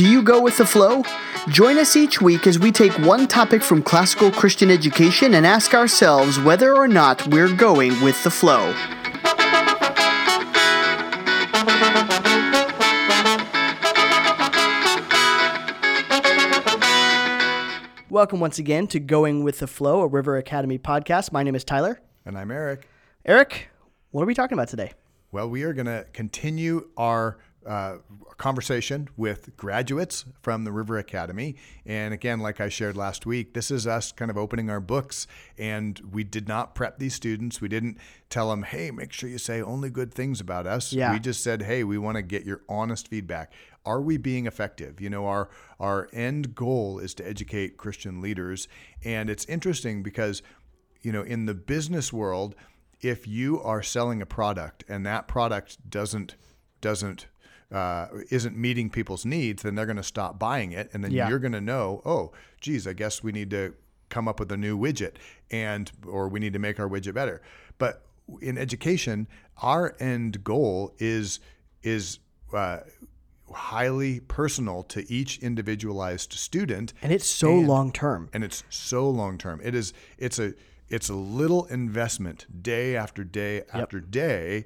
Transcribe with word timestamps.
Do 0.00 0.08
you 0.08 0.22
go 0.22 0.40
with 0.40 0.56
the 0.56 0.64
flow? 0.64 1.02
Join 1.48 1.76
us 1.76 1.94
each 1.94 2.22
week 2.22 2.46
as 2.46 2.58
we 2.58 2.72
take 2.72 2.90
one 3.00 3.28
topic 3.28 3.62
from 3.62 3.82
classical 3.82 4.30
Christian 4.30 4.70
education 4.70 5.34
and 5.34 5.46
ask 5.46 5.74
ourselves 5.74 6.40
whether 6.40 6.74
or 6.74 6.88
not 6.88 7.26
we're 7.26 7.54
going 7.54 8.00
with 8.00 8.24
the 8.24 8.30
flow. 8.30 8.72
Welcome 18.08 18.40
once 18.40 18.58
again 18.58 18.86
to 18.86 19.00
Going 19.00 19.44
with 19.44 19.58
the 19.58 19.66
Flow, 19.66 20.00
a 20.00 20.06
River 20.06 20.38
Academy 20.38 20.78
podcast. 20.78 21.30
My 21.30 21.42
name 21.42 21.54
is 21.54 21.62
Tyler. 21.62 22.00
And 22.24 22.38
I'm 22.38 22.50
Eric. 22.50 22.88
Eric, 23.26 23.68
what 24.12 24.22
are 24.22 24.26
we 24.26 24.34
talking 24.34 24.56
about 24.56 24.68
today? 24.68 24.94
Well, 25.30 25.50
we 25.50 25.62
are 25.64 25.74
going 25.74 25.84
to 25.84 26.06
continue 26.14 26.88
our 26.96 27.36
uh, 27.66 27.96
conversation 28.38 29.08
with 29.16 29.56
graduates 29.56 30.24
from 30.40 30.64
the 30.64 30.72
River 30.72 30.98
Academy. 30.98 31.56
And 31.84 32.14
again, 32.14 32.40
like 32.40 32.60
I 32.60 32.68
shared 32.68 32.96
last 32.96 33.26
week, 33.26 33.52
this 33.54 33.70
is 33.70 33.86
us 33.86 34.12
kind 34.12 34.30
of 34.30 34.38
opening 34.38 34.70
our 34.70 34.80
books. 34.80 35.26
And 35.58 36.00
we 36.10 36.24
did 36.24 36.48
not 36.48 36.74
prep 36.74 36.98
these 36.98 37.14
students. 37.14 37.60
We 37.60 37.68
didn't 37.68 37.98
tell 38.30 38.50
them, 38.50 38.62
hey, 38.62 38.90
make 38.90 39.12
sure 39.12 39.28
you 39.28 39.38
say 39.38 39.60
only 39.60 39.90
good 39.90 40.12
things 40.14 40.40
about 40.40 40.66
us. 40.66 40.92
Yeah. 40.92 41.12
We 41.12 41.18
just 41.18 41.42
said, 41.42 41.62
hey, 41.62 41.84
we 41.84 41.98
want 41.98 42.16
to 42.16 42.22
get 42.22 42.44
your 42.44 42.62
honest 42.68 43.08
feedback. 43.08 43.52
Are 43.84 44.00
we 44.00 44.16
being 44.16 44.46
effective? 44.46 45.00
You 45.00 45.10
know, 45.10 45.26
our 45.26 45.48
our 45.78 46.08
end 46.12 46.54
goal 46.54 46.98
is 46.98 47.14
to 47.14 47.26
educate 47.26 47.76
Christian 47.76 48.20
leaders. 48.20 48.68
And 49.04 49.30
it's 49.30 49.44
interesting 49.46 50.02
because, 50.02 50.42
you 51.02 51.12
know, 51.12 51.22
in 51.22 51.46
the 51.46 51.54
business 51.54 52.12
world, 52.12 52.54
if 53.00 53.26
you 53.26 53.60
are 53.62 53.82
selling 53.82 54.20
a 54.20 54.26
product 54.26 54.84
and 54.88 55.06
that 55.06 55.28
product 55.28 55.88
doesn't 55.88 56.36
doesn't 56.80 57.26
uh, 57.72 58.06
isn't 58.30 58.56
meeting 58.56 58.90
people's 58.90 59.24
needs, 59.24 59.62
then 59.62 59.74
they're 59.74 59.86
going 59.86 59.96
to 59.96 60.02
stop 60.02 60.38
buying 60.38 60.72
it, 60.72 60.90
and 60.92 61.04
then 61.04 61.10
Yeah. 61.12 61.28
you're 61.28 61.38
going 61.38 61.52
to 61.52 61.60
know, 61.60 62.02
oh, 62.04 62.32
geez, 62.60 62.86
I 62.86 62.92
guess 62.94 63.22
we 63.22 63.32
need 63.32 63.50
to 63.50 63.74
come 64.08 64.26
up 64.26 64.40
with 64.40 64.50
a 64.50 64.56
new 64.56 64.76
widget, 64.76 65.14
and 65.50 65.90
or 66.06 66.28
we 66.28 66.40
need 66.40 66.52
to 66.52 66.58
make 66.58 66.80
our 66.80 66.88
widget 66.88 67.14
better. 67.14 67.40
But 67.78 68.02
in 68.40 68.58
education, 68.58 69.28
our 69.62 69.94
end 70.00 70.42
goal 70.44 70.94
is 70.98 71.38
is 71.82 72.18
uh, 72.52 72.80
highly 73.52 74.20
personal 74.20 74.82
to 74.84 75.10
each 75.12 75.38
individualized 75.38 76.32
student, 76.32 76.92
And 77.02 77.12
it's 77.12 77.26
so 77.26 77.58
And- 77.58 77.68
long 77.68 77.92
term. 77.92 78.28
and 78.32 78.44
it's 78.44 78.62
so 78.68 79.08
long 79.08 79.38
term. 79.38 79.60
It 79.62 79.74
is 79.74 79.92
it's 80.18 80.38
a 80.38 80.54
it's 80.88 81.08
a 81.08 81.14
little 81.14 81.66
investment 81.66 82.46
day 82.62 82.96
after 82.96 83.22
day 83.22 83.62
after 83.72 84.00
day 84.00 84.64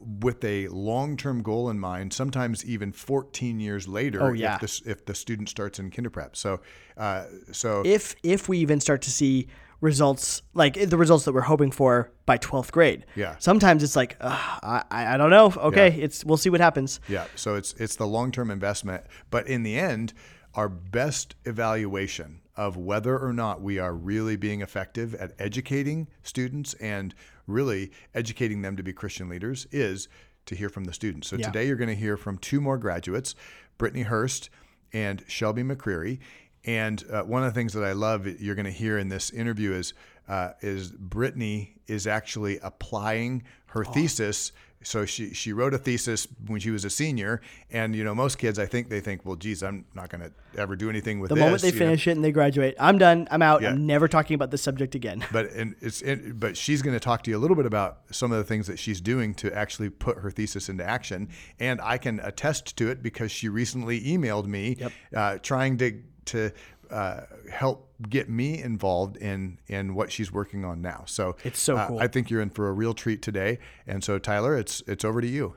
with 0.00 0.44
a 0.44 0.68
long-term 0.68 1.42
goal 1.42 1.68
in 1.70 1.78
mind 1.78 2.12
sometimes 2.12 2.64
even 2.64 2.92
14 2.92 3.60
years 3.60 3.86
later 3.88 4.22
Oh, 4.22 4.32
yeah. 4.32 4.58
if 4.62 4.82
the, 4.82 4.90
if 4.90 5.04
the 5.06 5.14
student 5.14 5.48
starts 5.48 5.78
in 5.78 5.90
kinder 5.90 6.10
prep 6.10 6.36
so 6.36 6.60
uh, 6.96 7.24
so 7.52 7.82
If 7.84 8.16
if 8.22 8.48
we 8.48 8.58
even 8.58 8.80
start 8.80 9.02
to 9.02 9.10
see 9.10 9.48
results 9.82 10.40
like 10.54 10.74
the 10.88 10.96
results 10.96 11.24
that 11.26 11.32
we're 11.34 11.42
hoping 11.42 11.70
for 11.70 12.10
by 12.24 12.38
12th 12.38 12.72
grade. 12.72 13.04
Yeah. 13.14 13.36
Sometimes 13.38 13.82
it's 13.82 13.94
like 13.94 14.16
I 14.22 14.82
I 14.90 15.14
I 15.14 15.16
don't 15.18 15.28
know. 15.30 15.52
Okay, 15.54 15.90
Yeah. 15.90 16.04
it's 16.04 16.24
we'll 16.24 16.38
see 16.38 16.48
what 16.48 16.60
happens. 16.60 16.98
Yeah, 17.08 17.26
so 17.34 17.54
it's 17.56 17.74
it's 17.74 17.96
the 17.96 18.06
long-term 18.06 18.50
investment, 18.50 19.04
but 19.30 19.46
in 19.46 19.62
the 19.64 19.76
end, 19.78 20.14
our 20.54 20.70
best 20.70 21.34
evaluation 21.44 22.40
of 22.56 22.76
whether 22.76 23.18
or 23.18 23.32
not 23.32 23.60
we 23.60 23.78
are 23.78 23.94
really 23.94 24.36
being 24.36 24.60
effective 24.62 25.14
at 25.14 25.32
educating 25.38 26.08
students 26.22 26.74
and 26.74 27.14
really 27.46 27.90
educating 28.14 28.62
them 28.62 28.76
to 28.76 28.82
be 28.82 28.92
Christian 28.92 29.28
leaders 29.28 29.66
is 29.70 30.08
to 30.46 30.54
hear 30.54 30.68
from 30.68 30.84
the 30.84 30.92
students. 30.92 31.28
So 31.28 31.36
Yeah. 31.36 31.46
today 31.46 31.66
you're 31.66 31.76
going 31.76 31.88
to 31.88 31.94
hear 31.94 32.16
from 32.16 32.38
two 32.38 32.60
more 32.60 32.78
graduates, 32.78 33.34
Brittany 33.78 34.02
Hurst 34.02 34.48
and 34.92 35.22
Shelby 35.26 35.62
McCreary. 35.62 36.18
And 36.64 37.04
uh, 37.10 37.22
one 37.22 37.42
of 37.44 37.52
the 37.52 37.58
things 37.58 37.72
that 37.74 37.84
I 37.84 37.92
love 37.92 38.26
you're 38.26 38.54
going 38.54 38.64
to 38.64 38.72
hear 38.72 38.98
in 38.98 39.08
this 39.08 39.30
interview 39.30 39.72
is 39.72 39.94
uh, 40.28 40.50
is 40.60 40.90
Brittany 40.90 41.76
is 41.86 42.06
actually 42.06 42.58
applying 42.58 43.44
her 43.66 43.84
thesis. 43.84 44.50
So 44.82 45.04
she 45.04 45.34
she 45.34 45.52
wrote 45.52 45.74
a 45.74 45.78
thesis 45.78 46.28
when 46.46 46.60
she 46.60 46.70
was 46.70 46.84
a 46.84 46.90
senior, 46.90 47.40
and 47.70 47.96
you 47.96 48.04
know 48.04 48.14
most 48.14 48.38
kids 48.38 48.58
I 48.58 48.66
think 48.66 48.88
they 48.88 49.00
think, 49.00 49.24
well, 49.24 49.34
geez, 49.34 49.62
I'm 49.62 49.84
not 49.94 50.10
going 50.10 50.20
to 50.20 50.32
ever 50.60 50.76
do 50.76 50.88
anything 50.88 51.18
with 51.18 51.30
The 51.30 51.34
this. 51.34 51.44
moment 51.44 51.62
they 51.62 51.68
you 51.68 51.74
know. 51.74 51.78
finish 51.78 52.06
it 52.06 52.12
and 52.12 52.24
they 52.24 52.30
graduate, 52.30 52.76
I'm 52.78 52.96
done. 52.96 53.26
I'm 53.30 53.42
out. 53.42 53.62
Yeah. 53.62 53.70
I'm 53.70 53.86
never 53.86 54.06
talking 54.06 54.34
about 54.34 54.50
this 54.50 54.62
subject 54.62 54.94
again. 54.94 55.24
But 55.32 55.50
and 55.52 55.74
it's 55.80 56.02
it, 56.02 56.38
but 56.38 56.56
she's 56.56 56.82
going 56.82 56.94
to 56.94 57.00
talk 57.00 57.24
to 57.24 57.30
you 57.30 57.36
a 57.36 57.40
little 57.40 57.56
bit 57.56 57.66
about 57.66 58.00
some 58.12 58.30
of 58.30 58.38
the 58.38 58.44
things 58.44 58.66
that 58.68 58.78
she's 58.78 59.00
doing 59.00 59.34
to 59.34 59.52
actually 59.52 59.90
put 59.90 60.18
her 60.18 60.30
thesis 60.30 60.68
into 60.68 60.84
action, 60.84 61.30
and 61.58 61.80
I 61.80 61.98
can 61.98 62.20
attest 62.20 62.76
to 62.76 62.88
it 62.88 63.02
because 63.02 63.32
she 63.32 63.48
recently 63.48 64.00
emailed 64.02 64.46
me 64.46 64.76
uh, 65.14 65.38
trying 65.38 65.78
to 65.78 66.00
to 66.26 66.52
uh, 66.90 67.20
help 67.50 67.85
get 68.08 68.28
me 68.28 68.62
involved 68.62 69.16
in 69.16 69.58
in 69.66 69.94
what 69.94 70.12
she's 70.12 70.32
working 70.32 70.64
on 70.64 70.82
now. 70.82 71.04
So 71.06 71.36
It's 71.44 71.58
so 71.58 71.76
uh, 71.76 71.88
cool. 71.88 71.98
I 72.00 72.08
think 72.08 72.30
you're 72.30 72.42
in 72.42 72.50
for 72.50 72.68
a 72.68 72.72
real 72.72 72.94
treat 72.94 73.22
today, 73.22 73.58
and 73.86 74.02
so 74.04 74.18
Tyler, 74.18 74.56
it's 74.56 74.82
it's 74.86 75.04
over 75.04 75.20
to 75.20 75.26
you. 75.26 75.56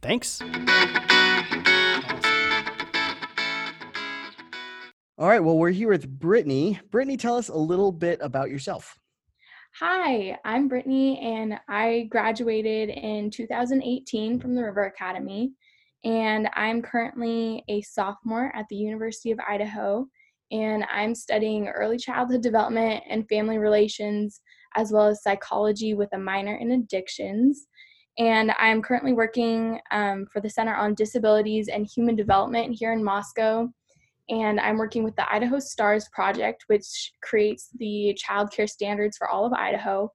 Thanks. 0.00 0.40
All 5.20 5.26
right. 5.26 5.40
Well, 5.40 5.58
we're 5.58 5.70
here 5.70 5.88
with 5.88 6.08
Brittany. 6.08 6.78
Brittany, 6.92 7.16
tell 7.16 7.36
us 7.36 7.48
a 7.48 7.56
little 7.56 7.90
bit 7.90 8.20
about 8.22 8.50
yourself. 8.50 8.96
Hi, 9.80 10.36
I'm 10.44 10.66
Brittany, 10.66 11.18
and 11.20 11.58
I 11.68 12.08
graduated 12.10 12.88
in 12.88 13.30
2018 13.30 14.40
from 14.40 14.54
the 14.54 14.62
River 14.62 14.84
Academy. 14.84 15.52
And 16.04 16.48
I'm 16.54 16.82
currently 16.82 17.64
a 17.68 17.80
sophomore 17.82 18.52
at 18.54 18.66
the 18.70 18.76
University 18.76 19.30
of 19.30 19.40
Idaho, 19.40 20.06
and 20.50 20.84
I'm 20.92 21.14
studying 21.14 21.68
early 21.68 21.98
childhood 21.98 22.42
development 22.42 23.04
and 23.08 23.28
family 23.28 23.58
relations, 23.58 24.40
as 24.76 24.92
well 24.92 25.06
as 25.08 25.22
psychology 25.22 25.94
with 25.94 26.08
a 26.12 26.18
minor 26.18 26.56
in 26.56 26.72
addictions. 26.72 27.66
And 28.18 28.52
I'm 28.58 28.82
currently 28.82 29.12
working 29.12 29.80
um, 29.90 30.26
for 30.32 30.40
the 30.40 30.50
Center 30.50 30.74
on 30.74 30.94
Disabilities 30.94 31.68
and 31.68 31.86
Human 31.86 32.16
Development 32.16 32.74
here 32.76 32.92
in 32.92 33.04
Moscow 33.04 33.68
and 34.30 34.60
I'm 34.60 34.76
working 34.76 35.04
with 35.04 35.16
the 35.16 35.32
Idaho 35.32 35.58
Stars 35.58 36.08
Project, 36.12 36.64
which 36.66 37.12
creates 37.22 37.70
the 37.78 38.14
child 38.18 38.50
care 38.52 38.66
standards 38.66 39.16
for 39.16 39.28
all 39.28 39.46
of 39.46 39.52
Idaho. 39.52 40.10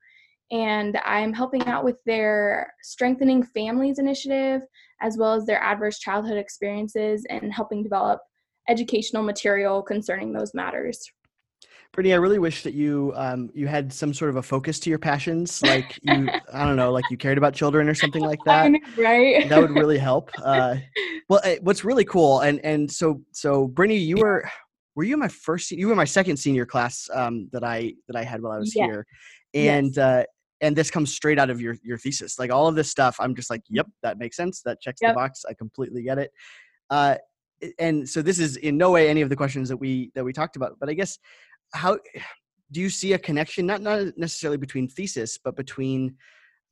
And 0.51 0.99
I'm 1.03 1.33
helping 1.33 1.65
out 1.65 1.83
with 1.83 1.97
their 2.05 2.71
Strengthening 2.83 3.43
Families 3.43 3.97
initiative, 3.97 4.61
as 5.01 5.17
well 5.17 5.33
as 5.33 5.45
their 5.45 5.61
adverse 5.63 5.97
childhood 5.97 6.37
experiences, 6.37 7.25
and 7.29 7.51
helping 7.51 7.81
develop 7.81 8.19
educational 8.69 9.23
material 9.23 9.81
concerning 9.81 10.33
those 10.33 10.53
matters. 10.53 11.11
Brittany, 11.91 12.13
I 12.13 12.17
really 12.17 12.39
wish 12.39 12.63
that 12.63 12.73
you 12.73 13.13
um, 13.15 13.51
you 13.53 13.67
had 13.67 13.93
some 13.93 14.15
sort 14.15 14.29
of 14.31 14.37
a 14.37 14.41
focus 14.41 14.79
to 14.79 14.89
your 14.89 14.97
passions, 14.97 15.61
like 15.61 15.99
you 16.01 16.27
I 16.51 16.65
don't 16.65 16.75
know, 16.75 16.91
like 16.91 17.05
you 17.11 17.17
cared 17.17 17.37
about 17.37 17.53
children 17.53 17.87
or 17.87 17.93
something 17.93 18.23
like 18.23 18.39
that. 18.45 18.71
Know, 18.71 18.79
right? 18.97 19.47
that 19.47 19.59
would 19.59 19.71
really 19.71 19.99
help. 19.99 20.31
Uh, 20.43 20.77
well, 21.29 21.39
eh, 21.43 21.57
what's 21.61 21.85
really 21.85 22.03
cool, 22.03 22.39
and 22.41 22.59
and 22.65 22.91
so 22.91 23.21
so 23.31 23.67
Brittany, 23.67 23.97
you 23.97 24.17
were 24.17 24.43
were 24.95 25.03
you 25.03 25.13
in 25.13 25.19
my 25.19 25.27
first? 25.27 25.69
You 25.71 25.87
were 25.87 25.93
in 25.93 25.97
my 25.97 26.05
second 26.05 26.37
senior 26.37 26.65
class 26.65 27.09
um, 27.13 27.47
that 27.53 27.63
I 27.63 27.93
that 28.07 28.15
I 28.15 28.23
had 28.23 28.41
while 28.41 28.53
I 28.53 28.57
was 28.57 28.75
Yes. 28.75 28.85
here, 28.85 29.05
Yes. 29.53 29.77
and 29.83 29.97
uh, 29.99 30.23
and 30.61 30.75
this 30.75 30.89
comes 30.89 31.13
straight 31.13 31.37
out 31.39 31.49
of 31.51 31.61
your 31.61 31.75
your 31.83 31.97
thesis. 31.97 32.39
Like 32.39 32.51
all 32.51 32.67
of 32.67 32.75
this 32.75 32.89
stuff, 32.89 33.17
I'm 33.19 33.35
just 33.35 33.49
like, 33.49 33.61
yep, 33.69 33.87
that 34.01 34.17
makes 34.17 34.35
sense. 34.35 34.61
That 34.63 34.81
checks 34.81 34.99
the 34.99 35.13
box. 35.13 35.45
I 35.47 35.53
completely 35.53 36.01
get 36.03 36.17
it. 36.17 36.31
Uh, 36.89 37.15
and 37.79 38.07
so 38.07 38.21
this 38.21 38.39
is 38.39 38.57
in 38.57 38.77
no 38.77 38.91
way 38.91 39.09
any 39.09 39.21
of 39.21 39.29
the 39.29 39.35
questions 39.35 39.69
that 39.69 39.77
we 39.77 40.11
that 40.15 40.23
we 40.23 40.33
talked 40.33 40.55
about, 40.55 40.77
but 40.79 40.89
I 40.89 40.93
guess 40.93 41.17
how 41.73 41.97
do 42.71 42.79
you 42.81 42.89
see 42.89 43.13
a 43.13 43.19
connection 43.19 43.65
not 43.65 43.81
not 43.81 44.17
necessarily 44.17 44.57
between 44.57 44.87
thesis 44.87 45.37
but 45.43 45.55
between 45.55 46.15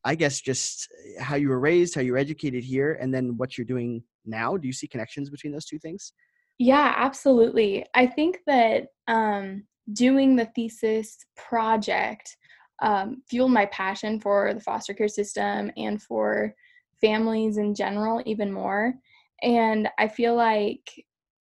i 0.03 0.15
guess 0.15 0.41
just 0.41 0.87
how 1.19 1.35
you 1.35 1.49
were 1.49 1.59
raised 1.59 1.93
how 1.93 2.01
you 2.01 2.11
were 2.11 2.17
educated 2.17 2.63
here 2.63 2.97
and 3.01 3.13
then 3.13 3.35
what 3.37 3.57
you're 3.57 3.65
doing 3.65 4.03
now 4.25 4.57
do 4.57 4.67
you 4.67 4.73
see 4.73 4.87
connections 4.87 5.29
between 5.29 5.53
those 5.53 5.65
two 5.65 5.79
things 5.79 6.13
Yeah, 6.61 6.93
absolutely. 6.95 7.87
I 7.95 8.05
think 8.05 8.37
that 8.45 8.89
um, 9.07 9.63
doing 9.93 10.35
the 10.35 10.45
thesis 10.45 11.17
project 11.35 12.37
um, 12.83 13.23
fueled 13.27 13.51
my 13.51 13.65
passion 13.65 14.19
for 14.19 14.53
the 14.53 14.59
foster 14.59 14.93
care 14.93 15.07
system 15.07 15.71
and 15.75 15.99
for 15.99 16.53
families 16.99 17.57
in 17.57 17.73
general 17.73 18.21
even 18.27 18.53
more. 18.53 18.93
And 19.41 19.89
I 19.97 20.07
feel 20.07 20.35
like 20.35 21.05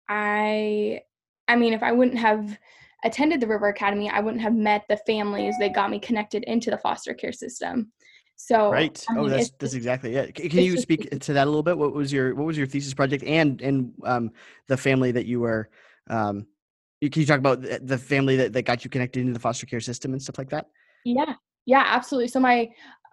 I, 0.09 1.01
I 1.47 1.55
mean, 1.55 1.73
if 1.73 1.83
I 1.83 1.91
wouldn't 1.91 2.17
have 2.17 2.57
attended 3.03 3.39
the 3.39 3.47
River 3.47 3.67
Academy, 3.67 4.09
I 4.09 4.19
wouldn't 4.19 4.41
have 4.41 4.55
met 4.55 4.85
the 4.89 4.97
families 4.97 5.55
that 5.59 5.73
got 5.73 5.89
me 5.89 5.99
connected 5.99 6.43
into 6.43 6.69
the 6.69 6.77
foster 6.77 7.13
care 7.13 7.31
system. 7.31 7.91
So 8.35 8.71
right. 8.71 9.03
I 9.09 9.17
oh 9.17 9.29
that's 9.29 9.49
that's 9.57 9.73
exactly 9.73 10.15
it. 10.15 10.35
Can 10.35 10.51
you 10.51 10.77
speak 10.77 11.09
to 11.09 11.33
that 11.33 11.45
a 11.45 11.49
little 11.49 11.63
bit? 11.63 11.77
What 11.77 11.93
was 11.93 12.13
your 12.13 12.35
what 12.35 12.45
was 12.45 12.57
your 12.57 12.67
thesis 12.67 12.93
project 12.93 13.23
and 13.23 13.59
and 13.61 13.93
um 14.03 14.31
the 14.67 14.77
family 14.77 15.11
that 15.11 15.25
you 15.25 15.39
were 15.39 15.69
um 16.09 16.45
you- 17.01 17.09
can 17.09 17.21
you 17.21 17.25
talk 17.25 17.39
about 17.39 17.61
the 17.61 17.79
the 17.81 17.97
family 17.97 18.35
that, 18.37 18.53
that 18.53 18.63
got 18.63 18.83
you 18.83 18.89
connected 18.91 19.21
into 19.21 19.33
the 19.33 19.39
foster 19.39 19.65
care 19.65 19.79
system 19.79 20.13
and 20.13 20.21
stuff 20.21 20.37
like 20.37 20.51
that? 20.51 20.67
Yeah, 21.03 21.33
yeah, 21.65 21.83
absolutely. 21.87 22.27
So 22.27 22.39
my 22.39 22.69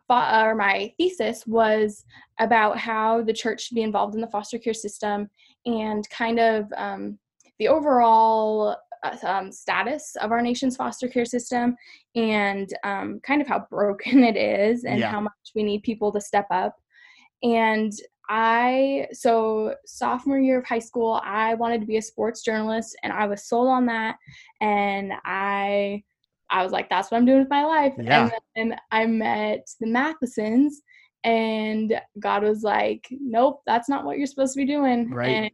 fo- 0.08 0.42
or 0.42 0.54
my 0.54 0.92
thesis 0.98 1.46
was 1.46 2.04
about 2.38 2.78
how 2.78 3.22
the 3.22 3.32
church 3.32 3.62
should 3.66 3.74
be 3.74 3.82
involved 3.82 4.14
in 4.14 4.20
the 4.20 4.26
foster 4.28 4.58
care 4.58 4.74
system 4.74 5.28
and 5.66 6.08
kind 6.10 6.38
of 6.38 6.66
um, 6.76 7.18
the 7.58 7.68
overall 7.68 8.76
uh, 9.04 9.16
um, 9.26 9.52
status 9.52 10.16
of 10.20 10.32
our 10.32 10.42
nation's 10.42 10.76
foster 10.76 11.08
care 11.08 11.24
system 11.24 11.76
and 12.14 12.70
um, 12.84 13.20
kind 13.22 13.40
of 13.42 13.48
how 13.48 13.66
broken 13.70 14.24
it 14.30 14.36
is 14.36 14.84
and 14.84 14.98
Yeah. 15.00 15.10
how 15.10 15.20
much 15.20 15.32
we 15.54 15.62
need 15.62 15.82
people 15.82 16.10
to 16.12 16.20
step 16.20 16.46
up. 16.50 16.74
And 17.42 17.92
I, 18.30 19.06
so 19.12 19.74
sophomore 19.84 20.38
year 20.38 20.58
of 20.58 20.64
high 20.66 20.78
school, 20.78 21.20
I 21.22 21.54
wanted 21.54 21.82
to 21.82 21.86
be 21.86 21.98
a 21.98 22.02
sports 22.02 22.42
journalist 22.42 22.96
and 23.02 23.12
I 23.12 23.26
was 23.26 23.44
sold 23.46 23.68
on 23.68 23.84
that. 23.86 24.16
And 24.62 25.12
I, 25.26 26.02
I 26.50 26.62
was 26.62 26.72
like, 26.72 26.88
that's 26.88 27.10
what 27.10 27.18
I'm 27.18 27.26
doing 27.26 27.40
with 27.40 27.50
my 27.50 27.64
life. 27.64 27.94
Yeah. 27.98 28.30
And 28.56 28.72
then 28.72 28.78
I 28.90 29.06
met 29.06 29.66
the 29.80 29.86
Mathesons 29.86 30.82
and 31.24 31.98
God 32.20 32.42
was 32.42 32.62
like, 32.62 33.06
nope, 33.10 33.62
that's 33.66 33.88
not 33.88 34.04
what 34.04 34.18
you're 34.18 34.26
supposed 34.26 34.54
to 34.54 34.58
be 34.58 34.66
doing. 34.66 35.10
Right. 35.10 35.28
And 35.30 35.50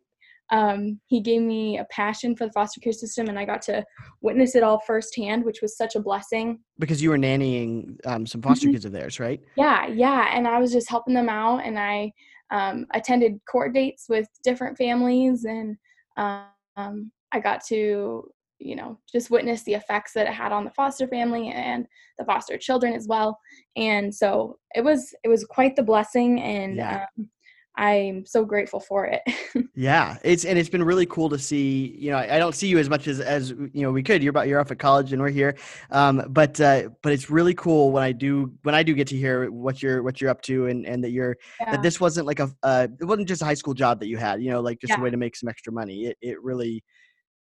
um, 0.53 1.01
he 1.07 1.21
gave 1.21 1.43
me 1.43 1.79
a 1.79 1.87
passion 1.93 2.35
for 2.35 2.45
the 2.47 2.53
foster 2.53 2.81
care 2.81 2.93
system 2.93 3.29
and 3.29 3.39
I 3.39 3.45
got 3.45 3.63
to 3.63 3.85
witness 4.21 4.57
it 4.57 4.65
all 4.65 4.81
firsthand, 4.81 5.45
which 5.45 5.63
was 5.63 5.77
such 5.77 5.95
a 5.95 6.01
blessing. 6.01 6.59
Because 6.81 7.01
you 7.01 7.11
were 7.11 7.19
nannying 7.19 7.97
um, 8.05 8.27
some 8.27 8.43
foster 8.43 8.67
Mhm. 8.67 8.73
kids 8.73 8.85
of 8.85 8.91
theirs, 8.91 9.21
right? 9.21 9.41
Yeah, 9.57 9.87
yeah. 9.87 10.37
And 10.37 10.49
I 10.49 10.59
was 10.59 10.73
just 10.73 10.91
helping 10.91 11.15
them 11.15 11.29
out 11.29 11.59
and 11.59 11.79
I 11.79 12.13
um, 12.51 12.87
attended 12.95 13.39
court 13.49 13.73
dates 13.75 14.07
with 14.09 14.27
different 14.43 14.77
families 14.77 15.45
and 15.45 15.77
um, 16.17 17.13
I 17.31 17.39
got 17.41 17.65
to, 17.67 18.29
you 18.61 18.77
know, 18.77 18.99
just 19.11 19.31
witness 19.31 19.63
the 19.65 19.75
effects 19.75 20.13
that 20.13 20.27
it 20.27 20.33
had 20.35 20.53
on 20.53 20.65
the 20.65 20.71
foster 20.71 21.09
family 21.09 21.49
and 21.49 21.87
the 22.19 22.25
foster 22.25 22.59
children 22.59 22.93
as 22.95 23.07
well. 23.09 23.39
And 23.77 24.15
so 24.15 24.59
it 24.75 24.83
was 24.85 25.15
it 25.25 25.29
was 25.29 25.45
quite 25.45 25.77
the 25.77 25.83
blessing 25.83 26.41
and 26.41 26.77
Yeah. 26.77 27.07
um, 27.19 27.31
I'm 27.77 28.27
so 28.27 28.45
grateful 28.45 28.81
for 28.81 29.07
it. 29.07 29.23
Yeah, 29.77 30.19
it's 30.25 30.45
and 30.45 30.59
it's 30.59 30.69
been 30.69 30.83
really 30.83 31.07
cool 31.07 31.29
to 31.31 31.39
see. 31.39 31.97
You 31.97 32.11
know, 32.11 32.19
I 32.19 32.39
don't 32.39 32.55
see 32.55 32.67
you 32.67 32.79
as 32.79 32.91
much 32.91 33.07
as 33.07 33.21
as 33.21 33.51
you 33.51 33.83
know 33.83 33.93
we 33.93 34.03
could. 34.03 34.23
You're 34.23 34.31
about 34.31 34.49
you're 34.49 34.61
off 34.61 34.71
at 34.73 34.79
college 34.81 35.13
and 35.13 35.23
we're 35.23 35.31
here, 35.31 35.57
um, 35.93 36.23
but 36.29 36.61
uh, 36.61 36.89
but 37.03 37.13
it's 37.13 37.31
really 37.31 37.55
cool 37.55 37.93
when 37.93 38.03
I 38.03 38.11
do 38.13 38.53
when 38.65 38.75
I 38.75 38.83
do 38.83 38.95
get 38.95 39.07
to 39.09 39.17
hear 39.17 39.51
what 39.51 39.81
you're 39.83 40.03
what 40.03 40.21
you're 40.21 40.29
up 40.29 40.43
to 40.43 40.67
and 40.67 40.85
and 40.85 41.03
that 41.05 41.11
you're 41.11 41.37
Yeah. 41.61 41.71
that 41.71 41.83
this 41.83 42.01
wasn't 42.01 42.27
like 42.27 42.41
a 42.41 42.51
uh, 42.65 42.89
it 43.01 43.05
wasn't 43.05 43.29
just 43.29 43.43
a 43.43 43.45
high 43.45 43.55
school 43.55 43.73
job 43.73 44.01
that 44.01 44.09
you 44.09 44.17
had. 44.19 44.43
You 44.43 44.51
know, 44.51 44.61
like 44.61 44.81
just 44.81 44.99
a 44.99 45.01
way 45.01 45.09
to 45.11 45.17
make 45.17 45.37
some 45.37 45.49
extra 45.49 45.73
money. 45.73 46.07
It 46.07 46.19
it 46.21 46.43
really 46.43 46.83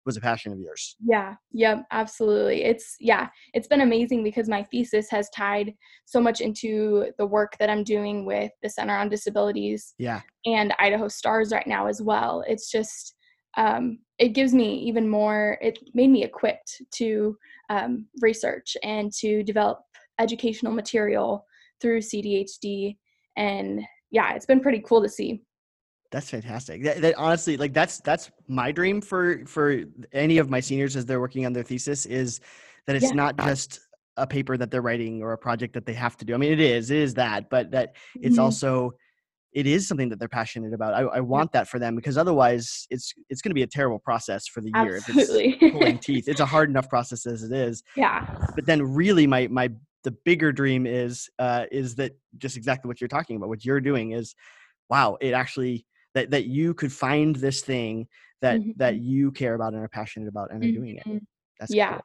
was 0.06 0.16
a 0.16 0.20
passion 0.20 0.52
of 0.52 0.60
yours. 0.60 0.96
Yeah, 1.04 1.34
yep, 1.52 1.84
absolutely. 1.90 2.62
It's 2.62 2.96
yeah, 3.00 3.28
it's 3.52 3.66
been 3.66 3.80
amazing 3.80 4.22
because 4.22 4.48
my 4.48 4.62
thesis 4.62 5.10
has 5.10 5.28
tied 5.30 5.74
so 6.04 6.20
much 6.20 6.40
into 6.40 7.10
the 7.18 7.26
work 7.26 7.56
that 7.58 7.68
I'm 7.68 7.84
doing 7.84 8.24
with 8.24 8.52
the 8.62 8.70
Center 8.70 8.96
on 8.96 9.08
Disabilities 9.08 9.94
Yeah, 9.98 10.20
and 10.46 10.72
Idaho 10.78 11.08
Stars 11.08 11.52
right 11.52 11.66
now 11.66 11.88
as 11.88 12.00
well. 12.00 12.44
It's 12.46 12.70
just 12.70 13.14
um, 13.56 13.98
it 14.18 14.28
gives 14.28 14.54
me 14.54 14.78
even 14.78 15.08
more. 15.08 15.58
It 15.60 15.78
made 15.92 16.10
me 16.10 16.22
equipped 16.22 16.80
to 16.92 17.36
um, 17.68 18.06
research 18.20 18.76
and 18.84 19.12
to 19.14 19.42
develop 19.42 19.80
educational 20.20 20.72
material 20.72 21.44
through 21.80 22.00
CDHD, 22.00 22.96
and 23.36 23.82
yeah, 24.12 24.34
it's 24.34 24.46
been 24.46 24.60
pretty 24.60 24.82
cool 24.86 25.02
to 25.02 25.08
see. 25.08 25.42
That's 26.10 26.30
fantastic. 26.30 26.82
That, 26.84 27.00
that 27.02 27.14
honestly, 27.16 27.56
like 27.56 27.72
that's 27.72 27.98
that's 28.00 28.30
my 28.48 28.72
dream 28.72 29.00
for 29.00 29.44
for 29.46 29.82
any 30.12 30.38
of 30.38 30.50
my 30.50 30.60
seniors 30.60 30.96
as 30.96 31.06
they're 31.06 31.20
working 31.20 31.46
on 31.46 31.52
their 31.52 31.62
thesis 31.64 32.06
is 32.06 32.40
that 32.86 32.96
it's 32.96 33.06
Yeah. 33.06 33.14
not 33.14 33.36
just 33.38 33.80
a 34.16 34.26
paper 34.26 34.56
that 34.56 34.70
they're 34.70 34.82
writing 34.82 35.22
or 35.22 35.32
a 35.32 35.38
project 35.38 35.74
that 35.74 35.84
they 35.84 35.92
have 35.92 36.16
to 36.16 36.24
do. 36.24 36.34
I 36.34 36.38
mean, 36.38 36.52
it 36.52 36.60
is, 36.60 36.90
it 36.90 36.98
is 36.98 37.14
that, 37.14 37.50
but 37.50 37.70
that 37.72 37.96
it's 38.22 38.38
Mhm. 38.38 38.42
also 38.42 38.92
it 39.52 39.66
is 39.66 39.88
something 39.88 40.08
that 40.10 40.18
they're 40.18 40.28
passionate 40.28 40.74
about. 40.74 40.92
I, 40.92 41.00
I 41.00 41.20
want 41.20 41.52
that 41.52 41.66
for 41.68 41.78
them 41.78 41.96
because 41.96 42.18
otherwise 42.18 42.86
it's 42.90 43.12
it's 43.30 43.40
going 43.42 43.50
to 43.50 43.54
be 43.54 43.62
a 43.62 43.66
terrible 43.66 43.98
process 43.98 44.46
for 44.46 44.60
the 44.60 44.70
year. 44.70 44.96
If 44.96 45.08
it's 45.08 45.18
absolutely. 45.30 45.70
pulling 45.70 45.98
teeth. 46.02 46.28
It's 46.28 46.40
a 46.40 46.46
hard 46.46 46.68
enough 46.70 46.88
process 46.88 47.26
as 47.26 47.42
it 47.42 47.52
is. 47.52 47.82
yeah, 47.96 48.26
But 48.54 48.66
then 48.66 48.82
really 48.82 49.26
my 49.26 49.48
my 49.48 49.70
the 50.04 50.10
bigger 50.24 50.52
dream 50.52 50.86
is 50.86 51.28
uh 51.38 51.64
is 51.72 51.96
that 51.96 52.12
just 52.38 52.56
exactly 52.56 52.86
what 52.88 53.00
you're 53.00 53.08
talking 53.08 53.36
about. 53.36 53.48
What 53.48 53.64
you're 53.64 53.80
doing 53.80 54.12
is 54.12 54.34
wow, 54.88 55.16
it 55.20 55.32
actually 55.32 55.84
that 56.16 56.30
that 56.30 56.46
you 56.46 56.74
could 56.74 56.92
find 56.92 57.36
this 57.36 57.60
thing 57.60 58.08
that 58.42 58.62
that 58.76 58.96
Mhm. 58.96 59.04
you 59.04 59.30
care 59.32 59.54
about 59.54 59.74
and 59.74 59.82
are 59.82 59.88
passionate 59.88 60.28
about 60.28 60.50
and 60.52 60.62
are 60.64 60.68
doing 60.68 60.96
it. 60.96 61.06
Mhm. 61.06 61.20
That's 61.60 61.74
Yeah. 61.74 61.90
cool. 61.90 62.04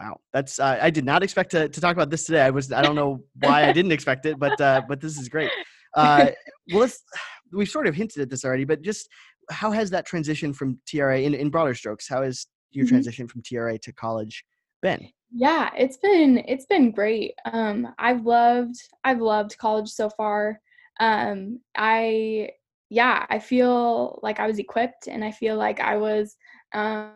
Wow, 0.00 0.20
that's 0.32 0.58
uh, 0.58 0.78
I 0.80 0.88
did 0.90 1.04
not 1.04 1.22
expect 1.22 1.50
to, 1.50 1.68
to 1.68 1.80
talk 1.80 1.94
about 1.94 2.08
this 2.10 2.24
today. 2.24 2.40
I 2.42 2.50
was 2.50 2.72
I 2.72 2.82
don't 2.82 2.96
know 3.02 3.22
why 3.38 3.66
I 3.66 3.72
didn't 3.72 3.92
expect 3.92 4.24
it, 4.26 4.38
but 4.38 4.58
uh, 4.60 4.80
but 4.88 5.00
this 5.00 5.18
is 5.18 5.28
great. 5.28 5.52
Uh, 5.94 6.30
well, 6.70 6.80
let's 6.82 7.02
we've 7.52 7.68
sort 7.68 7.86
of 7.86 7.94
hinted 7.94 8.22
at 8.22 8.30
this 8.30 8.44
already, 8.44 8.64
but 8.64 8.80
just 8.82 9.08
how 9.50 9.70
has 9.72 9.90
that 9.90 10.06
transition 10.06 10.52
from 10.52 10.80
TRA 10.86 11.20
in, 11.20 11.34
in 11.34 11.50
broader 11.50 11.74
strokes? 11.74 12.08
How 12.08 12.22
has 12.22 12.46
your 12.70 12.86
Mhm. 12.86 12.88
transition 12.90 13.28
from 13.28 13.42
TRA 13.42 13.78
to 13.78 13.92
college 13.92 14.44
been? 14.80 15.08
Yeah, 15.32 15.70
it's 15.76 15.96
been 15.98 16.38
it's 16.48 16.66
been 16.66 16.92
great. 16.92 17.34
Um, 17.44 17.94
I've 17.98 18.24
loved 18.24 18.76
I've 19.04 19.20
loved 19.20 19.58
college 19.58 19.88
so 19.90 20.08
far. 20.10 20.60
Um, 21.00 21.60
I 21.76 22.50
yeah, 22.90 23.24
I 23.30 23.38
feel 23.38 24.18
like 24.22 24.40
I 24.40 24.46
was 24.46 24.58
equipped, 24.58 25.06
and 25.08 25.24
I 25.24 25.30
feel 25.30 25.56
like 25.56 25.80
I 25.80 25.96
was 25.96 26.36
um, 26.74 27.14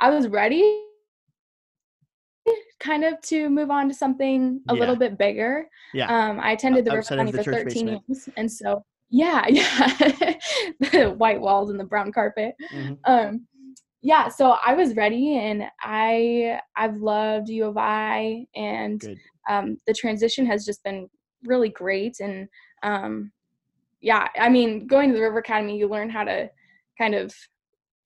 I 0.00 0.10
was 0.10 0.28
ready, 0.28 0.82
kind 2.80 3.04
of 3.04 3.20
to 3.22 3.48
move 3.48 3.70
on 3.70 3.88
to 3.88 3.94
something 3.94 4.60
a 4.68 4.74
Yeah. 4.74 4.80
little 4.80 4.96
bit 4.96 5.16
bigger. 5.18 5.68
Yeah. 5.94 6.06
Um, 6.14 6.38
I 6.40 6.52
attended 6.52 6.84
the 6.84 6.92
River 6.92 7.02
County 7.08 7.32
for 7.32 7.42
13 7.44 7.64
basement. 7.64 8.02
years, 8.08 8.28
and 8.36 8.50
so 8.52 8.84
yeah, 9.10 9.46
yeah, 9.48 10.34
the 10.80 11.14
white 11.18 11.40
walls 11.40 11.70
and 11.70 11.78
the 11.80 11.84
brown 11.84 12.12
carpet 12.12 12.54
Mhm. 12.72 12.98
um 13.06 13.46
yeah 14.02 14.28
so 14.28 14.56
i 14.64 14.74
was 14.74 14.94
ready 14.96 15.36
and 15.38 15.64
i 15.82 16.60
i've 16.76 16.96
loved 16.96 17.48
u 17.48 17.64
of 17.64 17.76
i 17.78 18.44
and 18.54 19.00
um 19.48 19.78
the 19.86 19.94
transition 19.94 20.44
has 20.44 20.64
just 20.66 20.82
been 20.84 21.08
really 21.44 21.70
great 21.70 22.18
and 22.20 22.46
um 22.82 23.32
yeah 24.06 24.28
i 24.38 24.48
mean 24.48 24.86
going 24.86 25.10
to 25.10 25.16
the 25.16 25.20
river 25.20 25.38
academy 25.38 25.76
you 25.76 25.88
learn 25.88 26.08
how 26.08 26.22
to 26.24 26.48
kind 26.96 27.14
of 27.14 27.34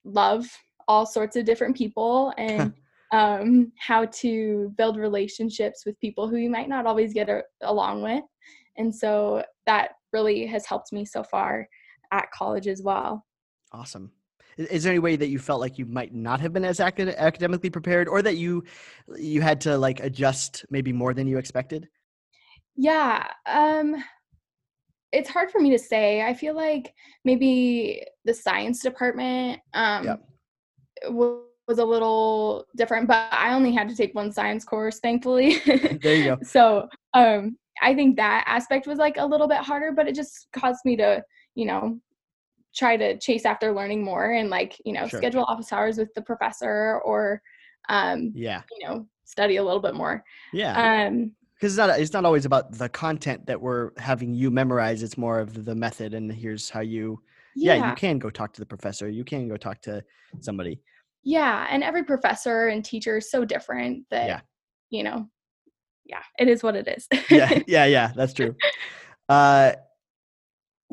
love 0.03 0.45
all 0.87 1.05
sorts 1.05 1.35
of 1.35 1.45
different 1.45 1.77
people 1.77 2.33
and 2.37 2.73
um 3.13 3.71
how 3.77 4.05
to 4.05 4.73
build 4.77 4.97
relationships 4.97 5.83
with 5.85 5.99
people 5.99 6.27
who 6.27 6.37
you 6.37 6.49
might 6.49 6.67
not 6.67 6.85
always 6.85 7.13
get 7.13 7.29
a- 7.29 7.43
along 7.61 8.01
with 8.01 8.23
and 8.77 8.93
so 8.93 9.43
that 9.65 9.91
really 10.11 10.45
has 10.45 10.65
helped 10.65 10.91
me 10.91 11.05
so 11.05 11.23
far 11.23 11.67
at 12.11 12.31
college 12.31 12.67
as 12.67 12.81
well 12.81 13.23
Awesome. 13.73 14.11
Is 14.57 14.83
there 14.83 14.91
any 14.91 14.99
way 14.99 15.15
that 15.15 15.29
you 15.29 15.39
felt 15.39 15.61
like 15.61 15.79
you 15.79 15.85
might 15.85 16.13
not 16.13 16.41
have 16.41 16.51
been 16.51 16.65
as 16.65 16.79
acad- 16.81 17.15
academically 17.17 17.69
prepared, 17.69 18.09
or 18.09 18.21
that 18.21 18.35
you 18.35 18.63
you 19.17 19.41
had 19.41 19.61
to 19.61 19.77
like 19.77 20.01
adjust 20.01 20.65
maybe 20.69 20.91
more 20.91 21.13
than 21.13 21.25
you 21.25 21.37
expected? 21.37 21.87
Yeah, 22.75 23.27
um 23.45 23.95
it's 25.11 25.29
hard 25.29 25.51
for 25.51 25.59
me 25.59 25.69
to 25.71 25.79
say. 25.79 26.21
I 26.21 26.33
feel 26.33 26.55
like 26.55 26.93
maybe 27.25 28.03
the 28.25 28.33
science 28.33 28.81
department 28.81 29.59
um 29.73 30.05
Yep. 30.05 30.21
wa- 31.09 31.39
was 31.67 31.77
a 31.79 31.85
little 31.85 32.65
different, 32.75 33.07
but 33.07 33.27
I 33.31 33.53
only 33.53 33.71
had 33.71 33.87
to 33.89 33.95
take 33.95 34.13
one 34.15 34.31
science 34.31 34.63
course, 34.65 34.99
thankfully. 34.99 35.57
There 36.01 36.15
you 36.15 36.23
go. 36.25 36.37
So, 36.43 36.87
um 37.13 37.57
I 37.81 37.95
think 37.95 38.15
that 38.17 38.43
aspect 38.47 38.85
was 38.87 38.99
like 38.99 39.17
a 39.17 39.25
little 39.25 39.47
bit 39.47 39.57
harder, 39.59 39.91
but 39.91 40.07
it 40.07 40.13
just 40.15 40.47
caused 40.53 40.81
me 40.85 40.95
to, 40.97 41.23
you 41.55 41.65
know, 41.65 41.99
try 42.75 42.95
to 42.95 43.17
chase 43.19 43.43
after 43.45 43.73
learning 43.73 44.03
more 44.03 44.31
and 44.33 44.49
like, 44.49 44.77
you 44.85 44.93
know, 44.93 45.07
Sure. 45.07 45.19
schedule 45.19 45.43
office 45.45 45.73
hours 45.73 45.97
with 45.97 46.13
the 46.13 46.21
professor 46.21 46.99
or 47.05 47.41
um, 47.89 48.31
Yeah, 48.35 48.61
you 48.71 48.87
know, 48.87 49.07
study 49.25 49.55
a 49.57 49.63
little 49.63 49.81
bit 49.81 49.95
more. 49.95 50.23
yeah. 50.53 50.73
Um 51.05 51.31
Because 51.61 51.73
it's 51.73 51.77
not 51.77 51.99
it's 51.99 52.13
not 52.13 52.25
always 52.25 52.45
about 52.45 52.71
the 52.71 52.89
content 52.89 53.45
that 53.45 53.61
we're 53.61 53.91
having 53.97 54.33
you 54.33 54.49
memorize. 54.49 55.03
It's 55.03 55.15
more 55.15 55.39
of 55.39 55.63
the 55.63 55.75
method, 55.75 56.15
and 56.15 56.31
here's 56.31 56.71
how 56.71 56.79
you. 56.79 57.21
Yeah, 57.55 57.75
yeah. 57.75 57.89
you 57.91 57.95
can 57.95 58.17
go 58.17 58.31
talk 58.31 58.51
to 58.53 58.61
the 58.61 58.65
professor. 58.65 59.07
You 59.07 59.23
can 59.23 59.47
go 59.47 59.57
talk 59.57 59.79
to 59.83 60.03
somebody. 60.39 60.81
Yeah, 61.21 61.67
and 61.69 61.83
every 61.83 62.03
professor 62.03 62.69
and 62.69 62.83
teacher 62.83 63.17
is 63.17 63.29
so 63.29 63.45
different 63.45 64.05
that 64.09 64.25
Yeah. 64.25 64.41
you 64.89 65.03
know, 65.03 65.27
yeah, 66.03 66.23
it 66.39 66.47
is 66.47 66.63
what 66.63 66.75
it 66.75 66.87
is. 66.87 67.07
yeah, 67.29 67.59
yeah, 67.67 67.85
yeah. 67.85 68.11
That's 68.15 68.33
true. 68.33 68.55
Uh, 69.29 69.73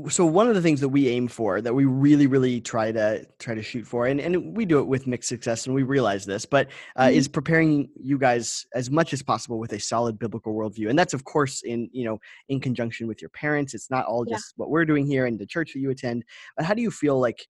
so 0.09 0.25
one 0.25 0.49
of 0.49 0.55
the 0.55 0.63
things 0.63 0.81
that 0.81 0.89
we 0.91 1.09
aim 1.09 1.27
for, 1.29 1.61
that 1.61 1.75
we 1.75 1.85
really, 1.85 2.27
really 2.27 2.61
try 2.61 2.93
to 2.93 3.27
try 3.39 3.55
to 3.55 3.63
shoot 3.63 3.87
for, 3.87 4.07
and, 4.07 4.21
and 4.21 4.57
we 4.57 4.65
do 4.65 4.79
it 4.79 4.87
with 4.87 5.07
mixed 5.07 5.29
success, 5.29 5.67
and 5.67 5.75
we 5.75 5.83
realize 5.83 6.25
this, 6.25 6.47
but 6.47 6.69
uh, 6.97 7.07
Mhm. 7.07 7.13
is 7.15 7.29
preparing 7.29 7.89
you 7.97 8.17
guys 8.19 8.65
as 8.75 8.91
much 8.91 9.13
as 9.13 9.23
possible 9.23 9.59
with 9.59 9.73
a 9.73 9.81
solid 9.81 10.19
biblical 10.19 10.55
worldview, 10.55 10.89
and 10.89 10.99
that's 10.99 11.15
of 11.15 11.25
course 11.25 11.63
in 11.63 11.89
you 11.93 12.05
know 12.05 12.19
in 12.49 12.61
conjunction 12.61 13.09
with 13.09 13.21
your 13.21 13.31
parents. 13.31 13.75
It's 13.75 13.91
not 13.91 14.07
all 14.07 14.25
Yeah. 14.27 14.37
just 14.37 14.55
what 14.57 14.71
we're 14.71 14.85
doing 14.85 15.07
here 15.07 15.27
in 15.27 15.37
the 15.39 15.47
church 15.47 15.73
that 15.75 15.81
you 15.81 15.91
attend. 15.91 16.25
But 16.57 16.65
how 16.67 16.75
do 16.75 16.83
you 16.83 16.91
feel 16.91 17.19
like? 17.21 17.47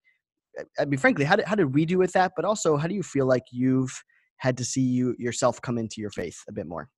I 0.79 0.85
mean, 0.85 0.99
frankly, 0.99 1.25
how 1.25 1.35
did 1.37 1.45
how 1.45 1.55
did 1.55 1.73
we 1.73 1.85
do 1.85 1.97
with 1.99 2.13
that? 2.13 2.33
But 2.35 2.45
also, 2.45 2.77
how 2.77 2.87
do 2.87 2.95
you 2.95 3.03
feel 3.03 3.27
like 3.27 3.43
you've 3.51 4.03
had 4.37 4.57
to 4.57 4.65
see 4.65 4.81
you 4.81 5.15
yourself 5.19 5.61
come 5.61 5.77
into 5.77 6.01
your 6.01 6.09
faith 6.11 6.43
a 6.47 6.51
bit 6.53 6.67
more? 6.67 6.89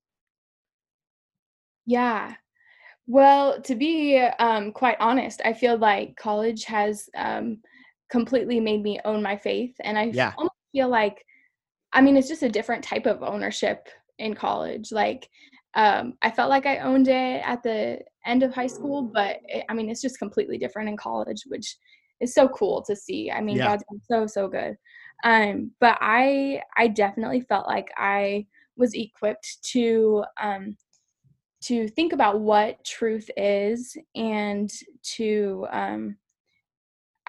yeah. 1.86 2.36
Well, 3.12 3.60
to 3.62 3.74
be 3.74 4.16
um, 4.38 4.72
quite 4.72 4.96
honest, 4.98 5.42
I 5.44 5.52
feel 5.52 5.76
like 5.76 6.16
college 6.16 6.64
has 6.64 7.10
um, 7.14 7.58
completely 8.10 8.58
made 8.58 8.82
me 8.82 8.98
own 9.04 9.22
my 9.22 9.36
faith 9.36 9.74
and 9.80 9.98
i 9.98 10.12
Yeah. 10.12 10.32
almost 10.38 10.54
feel 10.72 10.88
like 10.88 11.24
i 11.94 12.00
mean 12.00 12.16
it's 12.16 12.28
just 12.28 12.42
a 12.42 12.48
different 12.48 12.84
type 12.84 13.06
of 13.06 13.22
ownership 13.22 13.88
in 14.18 14.34
college 14.34 14.92
like 14.92 15.28
um, 15.74 16.14
i 16.22 16.30
felt 16.30 16.50
like 16.50 16.66
i 16.66 16.78
owned 16.78 17.08
it 17.08 17.42
at 17.46 17.62
the 17.62 17.98
end 18.26 18.42
of 18.42 18.54
high 18.54 18.66
school 18.66 19.10
but 19.14 19.38
it, 19.48 19.64
i 19.70 19.74
mean 19.74 19.88
it's 19.90 20.02
just 20.02 20.18
completely 20.18 20.58
different 20.58 20.88
in 20.90 20.96
college 20.96 21.42
which 21.48 21.76
is 22.20 22.34
so 22.34 22.48
cool 22.48 22.82
to 22.82 22.96
see 22.96 23.30
i 23.30 23.40
mean 23.40 23.56
Yeah. 23.56 23.68
god's 23.68 23.84
been 23.90 24.00
so 24.10 24.26
so 24.26 24.48
good 24.48 24.76
um, 25.24 25.70
but 25.80 25.98
i 26.00 26.60
i 26.76 26.88
definitely 26.88 27.40
felt 27.42 27.66
like 27.66 27.90
i 27.98 28.46
was 28.76 28.94
equipped 28.94 29.58
to 29.62 30.24
um, 30.42 30.76
to 31.62 31.88
think 31.88 32.12
about 32.12 32.40
what 32.40 32.84
truth 32.84 33.30
is 33.36 33.96
and 34.14 34.70
to 35.02 35.66
um, 35.70 36.16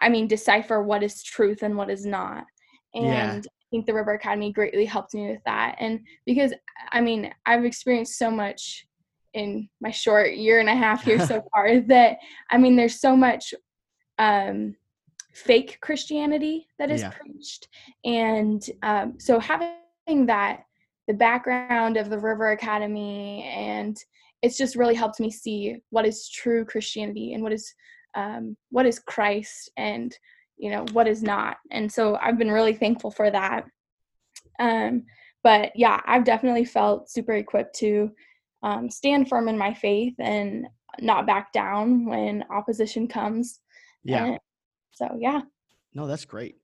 i 0.01 0.09
mean 0.09 0.27
decipher 0.27 0.83
what 0.83 1.03
is 1.03 1.23
truth 1.23 1.63
and 1.63 1.77
what 1.77 1.89
is 1.89 2.05
not 2.05 2.45
and 2.93 3.11
Yeah. 3.13 3.33
i 3.33 3.65
think 3.71 3.85
the 3.85 3.93
river 3.93 4.13
academy 4.13 4.51
greatly 4.51 4.85
helped 4.85 5.13
me 5.13 5.29
with 5.29 5.41
that 5.45 5.75
and 5.79 5.99
because 6.25 6.53
i 6.91 6.99
mean 6.99 7.33
i've 7.45 7.65
experienced 7.65 8.17
so 8.17 8.29
much 8.29 8.85
in 9.33 9.67
my 9.81 9.89
short 9.91 10.33
year 10.33 10.59
and 10.59 10.69
a 10.69 10.75
half 10.75 11.03
here 11.03 11.19
so 11.19 11.41
far 11.53 11.79
that 11.81 12.17
i 12.51 12.57
mean 12.57 12.75
there's 12.75 12.99
so 12.99 13.15
much 13.15 13.53
um 14.19 14.75
fake 15.33 15.79
christianity 15.81 16.67
that 16.77 16.91
is 16.91 17.01
Yeah. 17.01 17.11
preached 17.11 17.67
and 18.05 18.63
um, 18.83 19.15
so 19.19 19.39
having 19.39 20.25
that 20.27 20.63
the 21.07 21.13
background 21.13 21.97
of 21.97 22.09
the 22.09 22.17
river 22.19 22.51
academy 22.51 23.43
and 23.43 23.97
it's 24.43 24.57
just 24.57 24.75
really 24.75 24.93
helped 24.93 25.19
me 25.19 25.31
see 25.31 25.77
what 25.89 26.05
is 26.05 26.29
true 26.29 26.63
christianity 26.63 27.33
and 27.33 27.41
what 27.41 27.53
is 27.53 27.73
um, 28.15 28.55
what 28.69 28.85
is 28.85 29.00
christ 29.00 29.71
and 29.77 30.15
you 30.57 30.69
know 30.69 30.85
what 30.91 31.07
is 31.07 31.23
not 31.23 31.57
and 31.71 31.91
so 31.91 32.15
i've 32.21 32.38
been 32.38 32.51
really 32.51 32.75
thankful 32.75 33.09
for 33.09 33.31
that 33.31 33.65
um, 34.59 35.03
but 35.43 35.71
yeah 35.75 36.00
i've 36.05 36.23
definitely 36.23 36.65
felt 36.65 37.09
super 37.09 37.33
equipped 37.33 37.75
to 37.75 38.12
um, 38.62 38.89
stand 38.89 39.27
firm 39.27 39.47
in 39.47 39.57
my 39.57 39.73
faith 39.73 40.13
and 40.19 40.67
not 41.00 41.25
back 41.25 41.51
down 41.51 42.05
when 42.05 42.43
opposition 42.51 43.07
comes 43.07 43.59
Yeah. 44.03 44.25
And 44.25 44.39
so 44.91 45.17
yeah 45.19 45.41
No, 45.93 46.07
that's 46.07 46.25
great. 46.25 46.57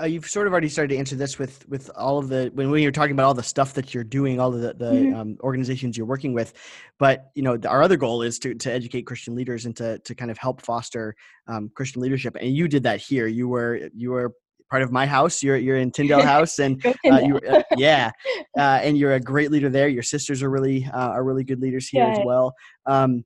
Uh, 0.00 0.04
you've 0.04 0.26
sort 0.26 0.46
of 0.46 0.52
already 0.52 0.68
started 0.68 0.94
to 0.94 0.98
answer 0.98 1.16
this 1.16 1.38
with 1.38 1.66
with 1.68 1.90
all 1.96 2.18
of 2.18 2.28
the 2.28 2.50
when, 2.54 2.70
when 2.70 2.82
you're 2.82 2.92
talking 2.92 3.12
about 3.12 3.26
all 3.26 3.34
the 3.34 3.42
stuff 3.42 3.74
that 3.74 3.92
you're 3.94 4.04
doing, 4.04 4.40
all 4.40 4.54
of 4.54 4.60
the, 4.60 4.74
the 4.74 4.92
Mhm. 4.92 5.14
um, 5.14 5.36
organizations 5.40 5.96
you're 5.96 6.06
working 6.06 6.32
with. 6.34 6.52
But 6.98 7.30
you 7.34 7.42
know, 7.42 7.58
our 7.68 7.82
other 7.82 7.96
goal 7.96 8.22
is 8.22 8.38
to 8.40 8.54
to 8.54 8.72
educate 8.72 9.02
Christian 9.02 9.34
leaders 9.34 9.66
and 9.66 9.76
to 9.76 9.98
to 10.00 10.14
kind 10.14 10.30
of 10.30 10.38
help 10.38 10.62
foster 10.62 11.14
um, 11.48 11.70
Christian 11.74 12.02
leadership. 12.02 12.36
And 12.40 12.54
you 12.54 12.68
did 12.68 12.82
that 12.84 13.00
here. 13.00 13.26
You 13.26 13.48
were 13.48 13.88
you 13.94 14.10
were 14.10 14.32
part 14.70 14.82
of 14.82 14.90
my 14.92 15.06
house. 15.06 15.42
You're 15.42 15.56
you're 15.58 15.76
in 15.76 15.90
Tyndale 15.90 16.22
House, 16.34 16.58
and 16.58 16.84
uh, 17.10 17.18
you, 17.18 17.36
uh, 17.48 17.62
yeah, 17.76 18.10
uh, 18.56 18.80
and 18.82 18.96
you're 18.96 19.14
a 19.14 19.20
great 19.20 19.50
leader 19.50 19.68
there. 19.68 19.88
Your 19.88 20.02
sisters 20.02 20.42
are 20.42 20.50
really 20.50 20.86
uh, 20.92 21.08
are 21.10 21.24
really 21.24 21.44
good 21.44 21.60
leaders 21.60 21.88
here 21.88 22.04
as 22.04 22.20
well. 22.24 22.54
Um, 22.86 23.24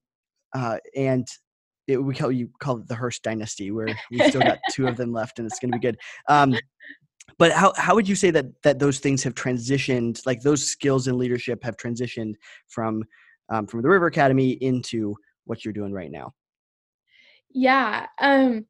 uh, 0.55 0.79
and 0.97 1.27
it, 1.87 1.97
we 1.97 2.15
call 2.15 2.33
you 2.33 2.49
call 2.61 2.79
it 2.79 2.89
the 2.89 2.95
Hearst 2.95 3.23
dynasty, 3.23 3.71
where 3.71 3.89
we've 4.11 4.29
still 4.29 4.41
got 4.41 4.59
two 4.71 4.87
of 4.87 4.97
them 4.97 5.13
left, 5.13 5.39
and 5.39 5.47
it's 5.47 5.59
going 5.59 5.73
to 5.73 5.79
be 5.79 5.83
good. 5.83 5.99
Um, 6.29 6.57
but 7.39 7.53
how 7.53 7.73
how 7.77 7.95
would 7.95 8.09
you 8.09 8.15
say 8.15 8.31
that 8.31 8.47
that 8.63 8.79
those 8.79 8.99
things 8.99 9.23
have 9.23 9.35
transitioned, 9.35 10.21
like 10.27 10.41
those 10.43 10.67
skills 10.67 11.07
and 11.07 11.19
leadership 11.19 11.63
have 11.65 11.77
transitioned 11.77 12.35
from 12.69 13.05
um, 13.49 13.67
from 13.67 13.83
the 13.83 13.89
River 13.89 14.07
Academy 14.07 14.51
into 14.51 15.15
what 15.45 15.65
you're 15.65 15.75
doing 15.75 15.93
right 15.93 16.11
now? 16.11 16.33
Yeah. 17.51 18.07
Um 18.21 18.67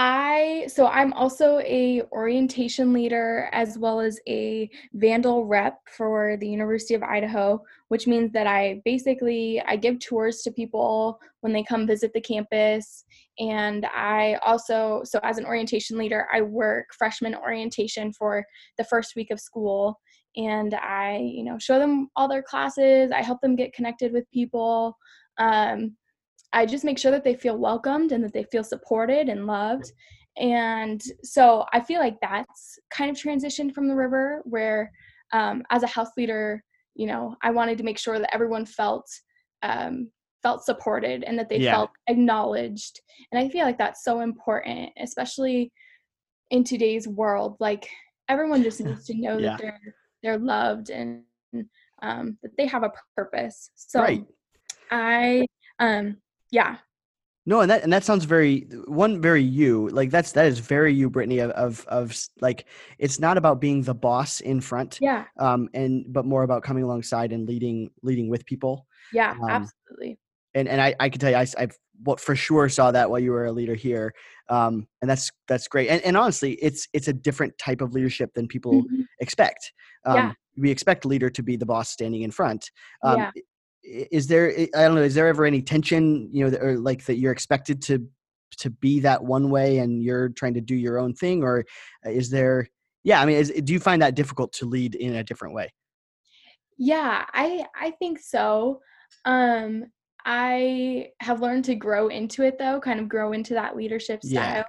I 0.00 0.68
so 0.68 0.86
I'm 0.86 1.12
also 1.14 1.58
a 1.58 2.02
orientation 2.12 2.92
leader 2.92 3.48
as 3.50 3.76
well 3.76 3.98
as 3.98 4.20
a 4.28 4.70
Vandal 4.92 5.46
rep 5.46 5.80
for 5.88 6.36
the 6.36 6.48
University 6.48 6.94
of 6.94 7.02
Idaho, 7.02 7.60
which 7.88 8.06
means 8.06 8.30
that 8.30 8.46
I 8.46 8.80
basically 8.84 9.60
I 9.66 9.74
give 9.74 9.98
tours 9.98 10.42
to 10.42 10.52
people 10.52 11.18
when 11.40 11.52
they 11.52 11.64
come 11.64 11.84
visit 11.84 12.12
the 12.14 12.20
campus. 12.20 13.04
And 13.40 13.86
I 13.86 14.38
also 14.46 15.02
so 15.02 15.18
as 15.24 15.36
an 15.36 15.46
orientation 15.46 15.98
leader, 15.98 16.28
I 16.32 16.42
work 16.42 16.86
freshman 16.96 17.34
orientation 17.34 18.12
for 18.12 18.44
the 18.76 18.84
first 18.84 19.16
week 19.16 19.32
of 19.32 19.40
school. 19.40 19.98
And 20.36 20.74
I, 20.74 21.16
you 21.16 21.42
know, 21.42 21.58
show 21.58 21.80
them 21.80 22.08
all 22.14 22.28
their 22.28 22.44
classes, 22.44 23.10
I 23.10 23.22
help 23.22 23.40
them 23.40 23.56
get 23.56 23.72
connected 23.72 24.12
with 24.12 24.30
people. 24.30 24.96
Um 25.38 25.96
I 26.52 26.66
just 26.66 26.84
make 26.84 26.98
sure 26.98 27.10
that 27.10 27.24
they 27.24 27.34
feel 27.34 27.56
welcomed 27.58 28.12
and 28.12 28.22
that 28.24 28.32
they 28.32 28.44
feel 28.44 28.64
supported 28.64 29.28
and 29.28 29.46
loved. 29.46 29.92
And 30.38 31.02
so 31.22 31.64
I 31.72 31.80
feel 31.80 32.00
like 32.00 32.16
that's 32.22 32.78
kind 32.90 33.10
of 33.10 33.16
transitioned 33.16 33.74
from 33.74 33.88
the 33.88 33.94
river, 33.94 34.40
where 34.44 34.90
um, 35.32 35.62
as 35.70 35.82
a 35.82 35.86
house 35.88 36.10
leader, 36.16 36.62
you 36.94 37.06
know, 37.06 37.36
I 37.42 37.50
wanted 37.50 37.76
to 37.78 37.84
make 37.84 37.98
sure 37.98 38.18
that 38.18 38.34
everyone 38.34 38.64
felt 38.64 39.06
um, 39.62 40.10
felt 40.42 40.64
supported 40.64 41.24
and 41.24 41.36
that 41.38 41.48
they 41.48 41.58
Yeah. 41.58 41.72
felt 41.72 41.90
acknowledged. 42.06 43.00
And 43.32 43.40
I 43.44 43.48
feel 43.48 43.64
like 43.64 43.78
that's 43.78 44.04
so 44.04 44.20
important, 44.20 44.90
especially 45.00 45.72
in 46.50 46.62
today's 46.64 47.08
world. 47.08 47.56
Like 47.60 47.88
everyone 48.28 48.62
just 48.62 48.80
needs 48.84 49.04
to 49.06 49.14
know 49.20 49.40
Yeah. 49.40 49.50
that 49.50 49.58
they're 49.58 49.80
they're 50.22 50.38
loved 50.38 50.90
and 50.90 51.24
um, 52.02 52.38
that 52.42 52.56
they 52.56 52.66
have 52.66 52.84
a 52.84 52.92
purpose. 53.16 53.70
So 53.74 54.00
Right. 54.00 54.24
I 54.90 55.46
um 55.80 56.16
yeah 56.50 56.76
No, 57.46 57.60
and 57.60 57.70
that 57.70 57.82
and 57.82 57.92
that 57.92 58.04
sounds 58.04 58.24
very 58.26 58.68
one 58.86 59.22
very 59.22 59.42
you 59.42 59.88
like 59.88 60.10
that's 60.10 60.32
that 60.32 60.46
is 60.46 60.58
very 60.58 60.92
you, 60.92 61.08
Brittany. 61.08 61.38
Of 61.40 61.50
of, 61.52 61.86
of 61.88 62.14
like 62.40 62.66
it's 62.98 63.18
not 63.18 63.38
about 63.38 63.60
being 63.60 63.82
the 63.82 63.94
boss 63.94 64.40
in 64.40 64.60
front, 64.60 64.98
yeah 65.00 65.24
um, 65.38 65.68
and 65.72 66.04
but 66.12 66.24
more 66.26 66.42
about 66.42 66.62
coming 66.62 66.84
alongside 66.84 67.32
and 67.32 67.48
leading 67.48 67.90
leading 68.02 68.28
with 68.28 68.44
people. 68.44 68.86
yeah 69.12 69.32
Um, 69.32 69.50
absolutely 69.50 70.18
and 70.54 70.68
and 70.68 70.80
I, 70.80 70.94
I 71.00 71.08
can 71.08 71.20
tell 71.20 71.30
you 71.30 71.36
I, 71.36 71.46
have 71.58 71.76
what 72.04 72.20
for 72.20 72.36
sure 72.36 72.68
saw 72.68 72.90
that 72.92 73.08
while 73.10 73.18
you 73.18 73.32
were 73.32 73.46
a 73.46 73.52
leader 73.52 73.74
here 73.74 74.12
um, 74.48 74.86
and 75.00 75.10
that's 75.10 75.30
that's 75.48 75.66
great 75.68 75.88
and, 75.88 76.00
and 76.04 76.16
honestly 76.16 76.52
it's 76.62 76.86
it's 76.92 77.08
a 77.08 77.12
different 77.12 77.56
type 77.58 77.80
of 77.80 77.92
leadership 77.94 78.30
than 78.34 78.46
people 78.46 78.72
Mhm. 78.84 79.04
expect 79.20 79.72
um, 80.04 80.16
Yeah. 80.16 80.32
we 80.56 80.70
expect 80.70 81.04
leader 81.04 81.30
to 81.30 81.42
be 81.42 81.56
the 81.56 81.66
boss 81.66 81.88
standing 81.90 82.22
in 82.22 82.30
front 82.30 82.70
um, 83.02 83.18
Yeah. 83.18 83.30
Is 83.88 84.26
there 84.26 84.52
i 84.76 84.82
don't 84.82 84.94
know 84.94 85.02
is 85.02 85.14
there 85.14 85.28
ever 85.28 85.44
any 85.44 85.62
tension 85.62 86.28
you 86.32 86.48
know 86.48 86.56
or 86.58 86.76
like 86.78 87.04
that 87.06 87.16
you're 87.16 87.32
expected 87.32 87.80
to 87.82 88.06
to 88.56 88.70
be 88.70 89.00
that 89.00 89.22
one 89.22 89.50
way 89.50 89.78
and 89.78 90.02
you're 90.02 90.30
trying 90.30 90.54
to 90.54 90.60
do 90.60 90.74
your 90.74 90.98
own 90.98 91.14
thing? 91.14 91.42
Or 91.42 91.64
is 92.04 92.30
there 92.30 92.66
yeah 93.04 93.20
i 93.20 93.26
mean 93.26 93.36
is, 93.36 93.50
do 93.64 93.72
you 93.72 93.80
find 93.80 94.02
that 94.02 94.14
difficult 94.14 94.52
to 94.54 94.66
lead 94.66 94.94
in 94.94 95.16
a 95.16 95.24
different 95.24 95.54
way? 95.54 95.72
Yeah 96.76 97.24
i 97.32 97.64
i 97.78 97.90
think 97.92 98.18
so. 98.18 98.80
Um 99.24 99.86
i 100.24 101.08
have 101.20 101.40
learned 101.40 101.64
to 101.66 101.74
grow 101.74 102.08
into 102.08 102.42
it 102.42 102.58
though 102.58 102.80
kind 102.80 103.00
of 103.00 103.08
grow 103.08 103.32
into 103.32 103.54
that 103.54 103.76
leadership 103.76 104.20
Yeah. 104.22 104.62
style. 104.62 104.66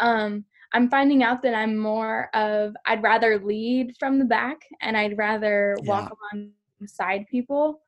Um 0.00 0.44
i'm 0.72 0.90
finding 0.90 1.22
out 1.22 1.40
that 1.42 1.54
i'm 1.54 1.76
more 1.76 2.28
of 2.34 2.74
i'd 2.86 3.02
rather 3.02 3.38
lead 3.38 3.94
from 3.98 4.18
the 4.18 4.24
back 4.24 4.58
and 4.80 4.96
i'd 4.96 5.16
rather 5.16 5.76
walk 5.82 6.10
alongside 6.32 7.26
people 7.30 7.80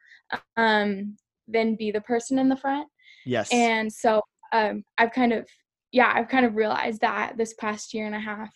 um 0.57 1.17
than 1.49 1.77
be 1.77 1.91
the 1.91 2.01
person 2.01 2.39
in 2.39 2.49
the 2.49 2.57
front. 2.57 2.89
Yes. 3.25 3.51
And 3.53 3.93
so 3.93 4.21
um, 4.53 4.85
i've 4.99 5.13
kind 5.13 5.33
of 5.33 5.47
yeah 5.93 6.13
i've 6.15 6.29
kind 6.29 6.47
of 6.47 6.55
realized 6.55 7.01
that 7.01 7.37
this 7.37 7.55
past 7.55 7.95
year 7.95 8.07
and 8.07 8.15
a 8.15 8.21
half. 8.21 8.55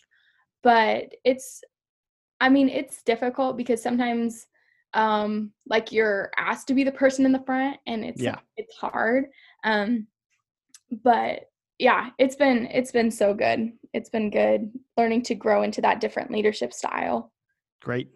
But 0.63 1.13
it's 1.23 1.61
i 2.39 2.49
mean 2.49 2.69
it's 2.69 3.03
difficult 3.03 3.57
because 3.57 3.81
sometimes 3.81 4.47
um 4.93 5.51
like 5.67 5.91
you're 5.91 6.31
asked 6.37 6.67
to 6.67 6.73
be 6.73 6.83
the 6.83 6.91
person 6.91 7.25
in 7.25 7.31
the 7.31 7.43
front 7.45 7.77
and 7.87 8.03
it's 8.03 8.21
Yeah. 8.21 8.39
it's 8.57 8.75
hard. 8.75 9.25
Um 9.63 10.07
but 11.03 11.43
yeah 11.79 12.09
it's 12.17 12.35
been 12.35 12.67
it's 12.67 12.91
been 12.91 13.11
so 13.11 13.33
good. 13.33 13.71
It's 13.93 14.09
been 14.09 14.29
good 14.29 14.71
learning 14.97 15.23
to 15.23 15.35
grow 15.35 15.63
into 15.63 15.81
that 15.81 16.01
different 16.01 16.31
leadership 16.31 16.73
style. 16.73 17.31
Great. 17.81 18.09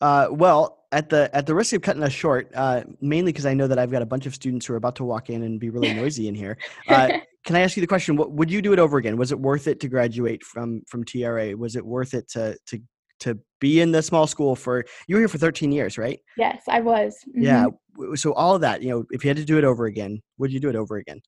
Uh, 0.00 0.28
well, 0.30 0.75
at 0.92 1.08
the 1.08 1.28
at 1.34 1.46
the 1.46 1.54
risk 1.54 1.72
of 1.72 1.82
cutting 1.82 2.02
us 2.02 2.12
short, 2.12 2.50
uh, 2.54 2.84
mainly 3.00 3.32
because 3.32 3.46
I 3.46 3.54
know 3.54 3.66
that 3.66 3.78
I've 3.78 3.90
got 3.90 4.02
a 4.02 4.06
bunch 4.06 4.26
of 4.26 4.34
students 4.34 4.66
who 4.66 4.74
are 4.74 4.76
about 4.76 4.96
to 4.96 5.04
walk 5.04 5.30
in 5.30 5.42
and 5.42 5.58
be 5.60 5.70
really 5.70 5.92
noisy 5.94 6.28
in 6.28 6.34
here. 6.34 6.56
Uh, 6.88 7.18
can 7.44 7.54
I 7.54 7.60
ask 7.60 7.76
you 7.76 7.80
the 7.80 7.86
question? 7.86 8.16
What, 8.16 8.32
would 8.32 8.50
you 8.50 8.60
do 8.60 8.72
it 8.72 8.80
over 8.80 8.98
again? 8.98 9.16
Was 9.16 9.30
it 9.30 9.38
worth 9.38 9.68
it 9.68 9.78
to 9.80 9.88
graduate 9.88 10.42
from 10.42 10.82
from 10.88 11.04
TRA? 11.04 11.56
Was 11.56 11.76
it 11.76 11.84
worth 11.86 12.12
it 12.14 12.28
to 12.30 12.56
to 12.66 12.80
to 13.20 13.38
be 13.60 13.80
in 13.80 13.92
the 13.92 14.02
small 14.02 14.26
school 14.26 14.56
for? 14.56 14.84
You 15.06 15.16
were 15.16 15.20
here 15.20 15.28
for 15.28 15.38
13 15.38 15.70
years, 15.72 15.96
right? 15.96 16.18
yes 16.36 16.62
i 16.68 16.80
was 16.80 17.16
Yeah. 17.34 17.66
Mhm. 17.66 17.78
w- 17.94 18.16
So 18.16 18.32
all 18.34 18.54
of 18.56 18.60
that, 18.62 18.82
you 18.82 18.90
know, 18.90 19.04
if 19.10 19.24
you 19.24 19.28
had 19.28 19.36
to 19.38 19.44
do 19.44 19.58
it 19.58 19.64
over 19.64 19.86
again, 19.86 20.20
would 20.38 20.52
you 20.52 20.60
do 20.60 20.68
it 20.68 20.76
over 20.76 20.96
again? 20.96 21.20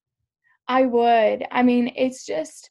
I 0.67 0.85
would. 0.85 1.45
I 1.51 1.63
mean, 1.63 1.91
it's 1.95 2.25
just 2.25 2.69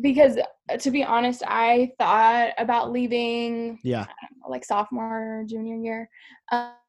because 0.00 0.36
uh, 0.70 0.76
to 0.76 0.90
be 0.90 1.02
honest, 1.04 1.42
I 1.46 1.92
thought 1.98 2.50
about 2.58 2.92
leaving 2.92 3.78
Yeah. 3.82 4.06
like 4.48 4.64
sophomore, 4.64 5.44
junior 5.46 5.76
year. 5.76 6.08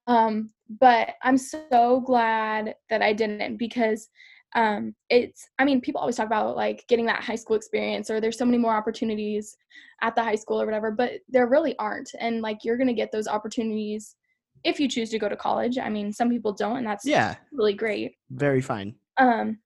Um, 0.08 0.52
but 0.80 1.16
I'm 1.24 1.38
so 1.38 2.02
glad 2.06 2.76
that 2.90 3.02
I 3.02 3.14
didn't 3.14 3.58
because 3.58 4.10
um, 4.56 4.96
it's 5.10 5.48
i 5.60 5.66
mean 5.66 5.82
people 5.82 6.00
always 6.00 6.16
talk 6.16 6.26
about 6.26 6.56
like 6.56 6.86
getting 6.88 7.06
that 7.06 7.22
high 7.24 7.36
school 7.36 7.56
experience 7.56 8.10
or 8.10 8.22
there's 8.22 8.38
so 8.38 8.46
many 8.46 8.58
more 8.58 8.74
opportunities 8.74 9.58
at 10.02 10.16
the 10.16 10.24
high 10.24 10.36
school 10.36 10.62
or 10.62 10.66
whatever 10.66 10.90
but 10.90 11.14
there 11.28 11.48
really 11.48 11.78
aren't 11.80 12.10
and 12.20 12.42
like 12.42 12.64
you're 12.64 12.78
going 12.78 12.88
to 12.88 12.94
get 12.94 13.12
those 13.12 13.28
opportunities 13.28 14.16
if 14.64 14.80
you 14.80 14.88
choose 14.88 15.10
to 15.10 15.20
go 15.20 15.28
to 15.30 15.36
college 15.36 15.78
i 15.78 15.90
mean 15.90 16.12
some 16.14 16.30
people 16.30 16.54
don't 16.54 16.78
and 16.78 16.88
that's 16.88 17.06
Yeah, 17.06 17.36
really 17.52 17.74
great 17.74 18.14
very 18.32 18.62
fine. 18.62 18.96
um 19.18 19.60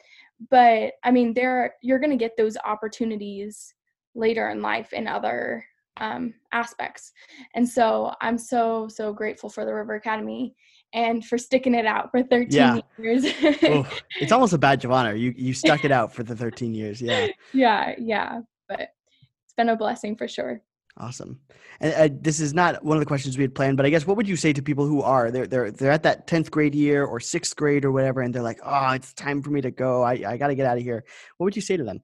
but 0.50 0.93
i 1.03 1.12
mean 1.12 1.33
there 1.33 1.75
you're 1.81 2.00
going 2.00 2.12
to 2.12 2.17
get 2.17 2.36
those 2.38 2.57
opportunities 2.65 3.74
later 4.15 4.50
in 4.50 4.62
life 4.62 4.93
in 4.93 5.07
other 5.07 5.63
um, 5.98 6.33
aspects 6.53 7.12
and 7.53 7.67
so 7.67 8.13
i'm 8.21 8.38
so 8.38 8.88
so 8.88 9.13
grateful 9.13 9.50
for 9.50 9.65
the 9.65 9.74
river 9.74 9.95
academy 9.95 10.55
and 10.93 11.25
for 11.25 11.38
sticking 11.38 11.75
it 11.75 11.86
out 11.86 12.10
for 12.12 12.24
13 12.24 12.50
Yeah. 12.51 12.79
years 12.98 13.25
Oh, 13.63 13.88
it's 14.21 14.31
almost 14.31 14.53
a 14.53 14.57
badge 14.57 14.83
of 14.86 14.91
honor. 14.91 15.15
You 15.15 15.33
you 15.38 15.53
stuck 15.53 15.86
it 15.86 15.91
out 15.91 16.13
for 16.13 16.24
the 16.24 16.36
13 16.36 16.74
years. 16.74 17.01
Yeah, 17.01 17.27
yeah 17.53 17.93
yeah 17.98 18.39
but 18.67 18.79
it's 18.81 19.53
been 19.55 19.69
a 19.69 19.75
blessing 19.75 20.15
for 20.15 20.27
sure 20.27 20.62
awesome. 20.98 21.39
And 21.79 21.93
uh, 21.93 22.15
this 22.21 22.39
is 22.39 22.53
not 22.53 22.83
one 22.83 22.98
of 22.98 23.01
the 23.01 23.07
questions 23.07 23.38
we 23.38 23.43
had 23.43 23.55
planned, 23.55 23.77
but 23.77 23.86
I 23.86 23.89
guess 23.89 24.05
what 24.05 24.17
would 24.17 24.27
you 24.27 24.36
say 24.36 24.53
to 24.53 24.62
people 24.62 24.86
who 24.86 25.01
are 25.01 25.31
they're 25.31 25.48
they're 25.48 25.71
they're 25.71 25.91
at 25.91 26.03
that 26.03 26.27
10th 26.27 26.51
grade 26.51 26.75
year 26.75 27.05
or 27.05 27.19
sixth 27.19 27.55
grade 27.55 27.86
or 27.86 27.91
whatever, 27.91 28.21
and 28.21 28.33
they're 28.33 28.41
like, 28.41 28.60
oh, 28.63 28.91
it's 28.91 29.13
time 29.13 29.41
for 29.41 29.50
me 29.50 29.62
to 29.62 29.71
go. 29.71 30.03
I 30.03 30.24
I 30.27 30.38
got 30.38 30.48
to 30.48 30.55
get 30.55 30.65
out 30.67 30.77
of 30.77 30.83
here. 30.83 31.03
What 31.38 31.45
would 31.45 31.55
you 31.55 31.62
say 31.62 31.77
to 31.77 31.83
them? 31.83 32.01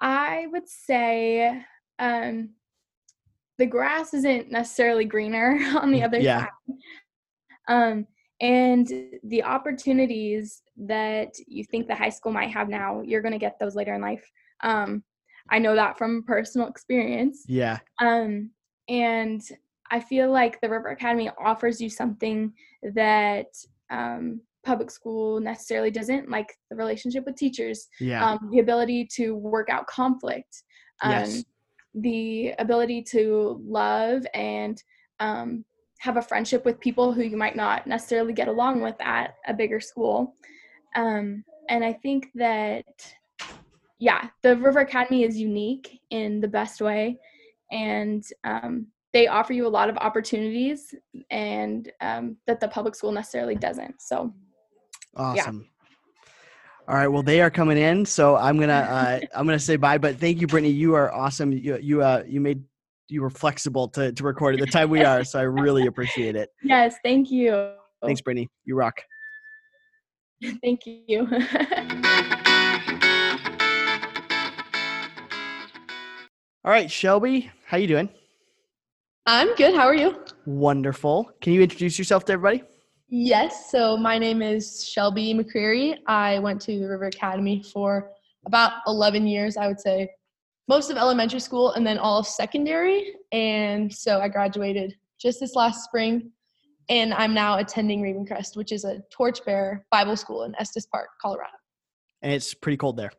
i 0.00 0.46
would 0.50 0.68
say 0.68 1.62
um 1.98 2.50
the 3.58 3.66
grass 3.66 4.14
isn't 4.14 4.50
necessarily 4.50 5.04
greener 5.04 5.58
on 5.80 5.90
the 5.92 6.02
other 6.02 6.20
Yeah. 6.20 6.40
side 6.40 6.48
um 7.68 8.06
and 8.40 8.90
the 9.24 9.42
opportunities 9.42 10.62
that 10.78 11.34
you 11.46 11.62
think 11.64 11.86
the 11.86 11.94
high 11.94 12.08
school 12.08 12.32
might 12.32 12.50
have 12.50 12.70
now 12.70 13.02
you're 13.02 13.20
going 13.20 13.32
to 13.32 13.38
get 13.38 13.58
those 13.58 13.76
later 13.76 13.94
in 13.94 14.00
life 14.00 14.24
um 14.62 15.04
i 15.50 15.58
know 15.58 15.74
that 15.74 15.98
from 15.98 16.22
personal 16.22 16.68
experience. 16.68 17.44
Yeah, 17.46 17.78
um 18.00 18.50
and 18.88 19.42
i 19.90 20.00
feel 20.00 20.30
like 20.30 20.60
the 20.60 20.68
river 20.68 20.88
academy 20.88 21.30
offers 21.42 21.80
you 21.80 21.90
something 21.90 22.52
that 22.94 23.46
um 23.90 24.40
public 24.62 24.90
school 24.90 25.40
necessarily 25.40 25.90
doesn't 25.90 26.28
like 26.28 26.54
the 26.70 26.76
relationship 26.76 27.24
with 27.24 27.34
teachers 27.36 27.88
yeah, 27.98 28.24
um, 28.26 28.50
the 28.52 28.58
ability 28.58 29.08
to 29.10 29.34
work 29.34 29.70
out 29.70 29.86
conflict 29.86 30.62
um, 31.02 31.10
yes, 31.12 31.44
the 31.94 32.54
ability 32.58 33.02
to 33.02 33.60
love 33.66 34.24
and 34.34 34.82
um, 35.18 35.64
have 35.98 36.16
a 36.16 36.22
friendship 36.22 36.64
with 36.64 36.80
people 36.80 37.12
who 37.12 37.22
you 37.22 37.36
might 37.36 37.56
not 37.56 37.86
necessarily 37.86 38.32
get 38.32 38.48
along 38.48 38.80
with 38.80 38.96
at 39.00 39.34
a 39.46 39.54
bigger 39.54 39.80
school. 39.80 40.34
Um, 40.96 41.44
and 41.68 41.84
I 41.84 41.92
think 41.92 42.28
that, 42.34 42.84
yeah, 44.00 44.28
the 44.42 44.56
River 44.56 44.80
Academy 44.80 45.24
is 45.24 45.38
unique 45.38 46.00
in 46.10 46.40
the 46.40 46.48
best 46.48 46.80
way. 46.80 47.18
And 47.70 48.24
um, 48.44 48.86
they 49.12 49.28
offer 49.28 49.52
you 49.52 49.66
a 49.66 49.68
lot 49.68 49.88
of 49.88 49.96
opportunities 49.98 50.94
and 51.30 51.90
um, 52.00 52.36
that 52.46 52.60
the 52.60 52.68
public 52.68 52.94
school 52.94 53.12
necessarily 53.12 53.54
doesn't. 53.54 54.00
So, 54.00 54.34
awesome. 55.16 55.68
All 56.88 56.96
right, 56.96 57.08
well, 57.08 57.22
they 57.22 57.40
are 57.40 57.50
coming 57.50 57.78
in, 57.78 58.04
so 58.04 58.36
I'm 58.36 58.58
gonna 58.58 58.72
uh, 58.72 59.20
I'm 59.36 59.46
gonna 59.46 59.60
say 59.60 59.76
bye. 59.76 59.98
But 59.98 60.16
thank 60.16 60.40
you, 60.40 60.48
Brittany. 60.48 60.72
You 60.72 60.94
are 60.94 61.12
awesome. 61.12 61.52
You 61.52 61.78
you 61.80 62.02
uh 62.02 62.24
you 62.26 62.40
made 62.40 62.64
you 63.08 63.22
were 63.22 63.30
flexible 63.30 63.86
to 63.90 64.12
to 64.12 64.24
record 64.24 64.54
at 64.54 64.60
the 64.60 64.66
time 64.66 64.90
we 64.90 65.04
are, 65.04 65.22
so 65.22 65.38
I 65.38 65.42
really 65.42 65.86
appreciate 65.86 66.34
it. 66.34 66.48
yes, 66.64 66.96
thank 67.04 67.30
you. 67.30 67.74
Thanks, 68.02 68.22
Brittany. 68.22 68.48
You 68.64 68.74
rock. 68.74 69.02
Thank 70.62 70.86
you. 70.86 71.28
All 76.62 76.70
right, 76.70 76.90
Shelby, 76.90 77.50
how 77.64 77.78
you 77.78 77.86
doing? 77.86 78.10
I'm 79.24 79.54
good. 79.54 79.74
How 79.74 79.86
are 79.86 79.94
you? 79.94 80.22
Wonderful. 80.44 81.30
Can 81.40 81.54
you 81.54 81.62
introduce 81.62 81.98
yourself 81.98 82.26
to 82.26 82.34
everybody? 82.34 82.62
Yes. 83.08 83.70
So 83.70 83.96
my 83.96 84.18
name 84.18 84.42
is 84.42 84.86
Shelby 84.86 85.32
McCreary. 85.32 85.96
I 86.06 86.38
went 86.40 86.60
to 86.62 86.78
the 86.78 86.86
River 86.86 87.06
Academy 87.06 87.62
for 87.62 88.10
about 88.44 88.72
11 88.86 89.26
years, 89.26 89.56
I 89.56 89.68
would 89.68 89.80
say. 89.80 90.10
Most 90.68 90.90
of 90.90 90.98
elementary 90.98 91.40
school 91.40 91.72
and 91.72 91.86
then 91.86 91.96
all 91.96 92.18
of 92.18 92.26
secondary. 92.26 93.14
And 93.32 93.90
so 93.90 94.20
I 94.20 94.28
graduated 94.28 94.94
just 95.18 95.40
this 95.40 95.54
last 95.54 95.84
spring. 95.84 96.30
And 96.90 97.14
I'm 97.14 97.32
now 97.32 97.56
attending 97.56 98.02
Ravencrest, 98.02 98.54
which 98.54 98.70
is 98.70 98.84
a 98.84 99.00
torchbearer 99.10 99.86
Bible 99.90 100.14
school 100.14 100.44
in 100.44 100.54
Estes 100.56 100.84
Park, 100.84 101.08
Colorado. 101.22 101.54
And 102.20 102.30
it's 102.34 102.52
pretty 102.52 102.76
cold 102.76 102.98
there. 102.98 103.12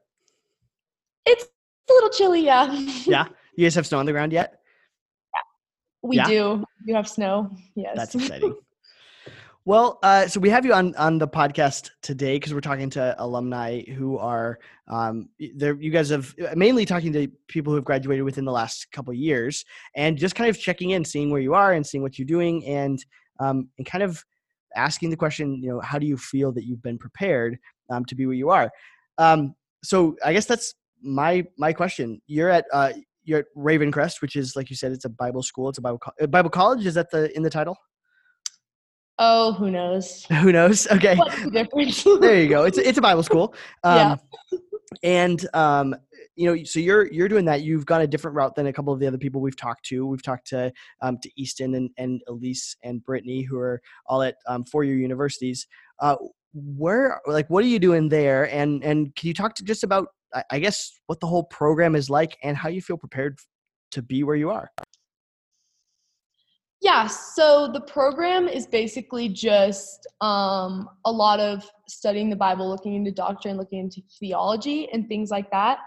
It's 1.25 1.47
a 1.89 1.93
little 1.93 2.09
chilly, 2.09 2.43
yeah. 2.45 2.71
Yeah. 3.05 3.25
You 3.55 3.65
guys 3.65 3.75
have 3.75 3.85
snow 3.87 3.99
on 3.99 4.05
the 4.05 4.11
ground 4.11 4.31
yet? 4.31 4.61
Yeah. 5.33 5.41
we 6.09 6.17
Yeah? 6.17 6.27
do. 6.27 6.65
You 6.85 6.95
have 6.95 7.07
snow. 7.07 7.49
Yes. 7.75 7.93
That's 7.95 8.15
exciting. 8.21 8.55
well, 9.65 9.99
uh, 10.03 10.27
so 10.27 10.39
we 10.39 10.49
have 10.49 10.65
you 10.65 10.73
on 10.73 10.95
on 10.95 11.17
the 11.17 11.27
podcast 11.27 11.89
today 12.01 12.37
because 12.37 12.53
we're 12.53 12.61
talking 12.61 12.89
to 12.91 13.15
alumni 13.19 13.81
who 13.83 14.17
are 14.17 14.57
um, 14.87 15.29
there. 15.55 15.75
You 15.75 15.91
guys 15.91 16.09
have 16.09 16.33
mainly 16.55 16.85
talking 16.85 17.11
to 17.13 17.27
people 17.47 17.71
who 17.71 17.75
have 17.75 17.85
graduated 17.85 18.23
within 18.23 18.45
the 18.45 18.51
last 18.51 18.87
couple 18.91 19.11
of 19.11 19.17
years, 19.17 19.63
and 19.95 20.17
just 20.17 20.33
kind 20.35 20.49
of 20.49 20.57
checking 20.59 20.91
in, 20.91 21.03
seeing 21.05 21.29
where 21.29 21.41
you 21.41 21.53
are, 21.53 21.73
and 21.73 21.85
seeing 21.85 22.01
what 22.01 22.17
you're 22.17 22.25
doing, 22.25 22.65
and 22.65 23.03
um, 23.39 23.69
and 23.77 23.85
kind 23.85 24.03
of 24.03 24.23
asking 24.75 25.09
the 25.09 25.17
question, 25.17 25.61
you 25.61 25.69
know, 25.69 25.81
how 25.81 25.99
do 25.99 26.05
you 26.07 26.15
feel 26.17 26.51
that 26.53 26.63
you've 26.65 26.81
been 26.81 26.97
prepared 26.97 27.57
um, 27.91 28.05
to 28.05 28.15
be 28.15 28.25
where 28.25 28.35
you 28.35 28.49
are? 28.49 28.71
Um, 29.17 29.53
so 29.83 30.15
I 30.25 30.31
guess 30.33 30.45
that's 30.45 30.73
my 31.01 31.45
my 31.57 31.73
question. 31.73 32.21
You're 32.27 32.49
at 32.49 32.65
uh, 32.71 32.93
you're 33.23 33.39
at 33.39 33.45
Ravencrest, 33.57 34.21
which 34.21 34.35
is 34.35 34.55
like 34.55 34.69
you 34.69 34.75
said, 34.75 34.91
it's 34.91 35.05
a 35.05 35.09
Bible 35.09 35.43
school. 35.43 35.69
It's 35.69 35.77
a 35.77 35.81
Bible 35.81 35.99
co- 35.99 36.11
uh, 36.21 36.27
Bible 36.27 36.49
college. 36.49 36.85
Is 36.85 36.95
that 36.95 37.11
the 37.11 37.35
in 37.35 37.43
the 37.43 37.49
title? 37.49 37.77
oh, 39.21 39.53
who 39.53 39.71
knows? 39.71 40.25
Who 40.41 40.51
knows? 40.51 40.87
Okay, 40.91 41.15
What's 41.15 41.41
the 41.43 41.51
difference? 41.51 42.03
there 42.03 42.41
you 42.41 42.49
go. 42.49 42.63
It's 42.63 42.77
it's 42.77 42.97
a 42.97 43.01
Bible 43.01 43.23
school. 43.23 43.55
Yeah. 43.85 44.13
Um, 44.13 44.19
and 45.03 45.47
um, 45.53 45.95
you 46.35 46.45
know, 46.45 46.63
so 46.65 46.79
you're 46.79 47.09
you're 47.13 47.29
doing 47.29 47.45
that. 47.45 47.61
You've 47.61 47.85
gone 47.85 48.01
a 48.01 48.07
different 48.07 48.35
route 48.35 48.55
than 48.55 48.67
a 48.67 48.73
couple 48.73 48.91
of 48.91 48.99
the 48.99 49.07
other 49.07 49.17
people 49.17 49.39
we've 49.39 49.55
talked 49.55 49.85
to. 49.85 50.05
We've 50.05 50.21
talked 50.21 50.47
to 50.47 50.73
um, 51.01 51.17
to 51.23 51.29
Easton 51.37 51.75
and 51.75 51.89
and 51.97 52.21
Elise 52.27 52.75
and 52.83 53.03
Brittany, 53.03 53.41
who 53.41 53.57
are 53.57 53.81
all 54.05 54.21
at 54.21 54.35
um, 54.47 54.65
four 54.65 54.83
year 54.83 54.97
universities. 54.97 55.65
Uh, 55.99 56.17
where 56.53 57.21
like 57.25 57.49
what 57.49 57.63
are 57.63 57.67
you 57.67 57.79
doing 57.79 58.09
there? 58.09 58.53
And 58.53 58.83
and 58.83 59.15
can 59.15 59.29
you 59.29 59.33
talk 59.33 59.55
to 59.55 59.63
just 59.63 59.83
about 59.83 60.09
I- 60.49 60.59
guess 60.59 60.99
what 61.07 61.19
the 61.19 61.27
whole 61.27 61.43
program 61.43 61.95
is 61.95 62.09
like 62.09 62.37
and 62.43 62.55
how 62.57 62.69
you 62.69 62.81
feel 62.81 62.97
prepared 62.97 63.39
to 63.91 64.01
be 64.01 64.23
where 64.23 64.35
you 64.35 64.49
are? 64.49 64.71
Yeah, 66.81 67.05
so 67.05 67.69
the 67.71 67.81
program 67.81 68.47
is 68.47 68.65
basically 68.65 69.29
just 69.29 70.07
um, 70.19 70.89
a 71.05 71.11
lot 71.11 71.39
of 71.39 71.63
studying 71.87 72.29
the 72.29 72.35
Bible, 72.35 72.67
looking 72.67 72.95
into 72.95 73.11
doctrine, 73.11 73.55
looking 73.55 73.79
into 73.79 74.01
theology, 74.19 74.89
and 74.91 75.07
things 75.07 75.29
like 75.29 75.51
that. 75.51 75.77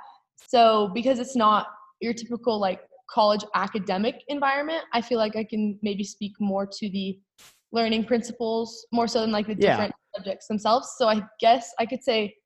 So, 0.47 0.91
because 0.95 1.19
it's 1.19 1.35
not 1.35 1.67
your 2.01 2.13
typical 2.13 2.61
like 2.61 2.83
college 3.11 3.45
academic 3.57 4.23
environment, 4.29 4.85
I 4.93 5.01
feel 5.01 5.19
like 5.19 5.35
I 5.35 5.43
can 5.43 5.79
maybe 5.83 6.05
speak 6.05 6.33
more 6.39 6.65
to 6.65 6.89
the 6.89 7.19
learning 7.73 8.05
principles 8.05 8.87
more 8.93 9.09
so 9.09 9.21
than 9.21 9.33
like 9.33 9.49
the 9.49 9.57
Yeah. 9.59 9.71
different 9.73 9.95
subjects 10.15 10.47
themselves. 10.47 10.95
So, 10.97 11.09
I 11.09 11.23
guess 11.41 11.75
I 11.81 11.87
could 11.87 12.05
say 12.05 12.37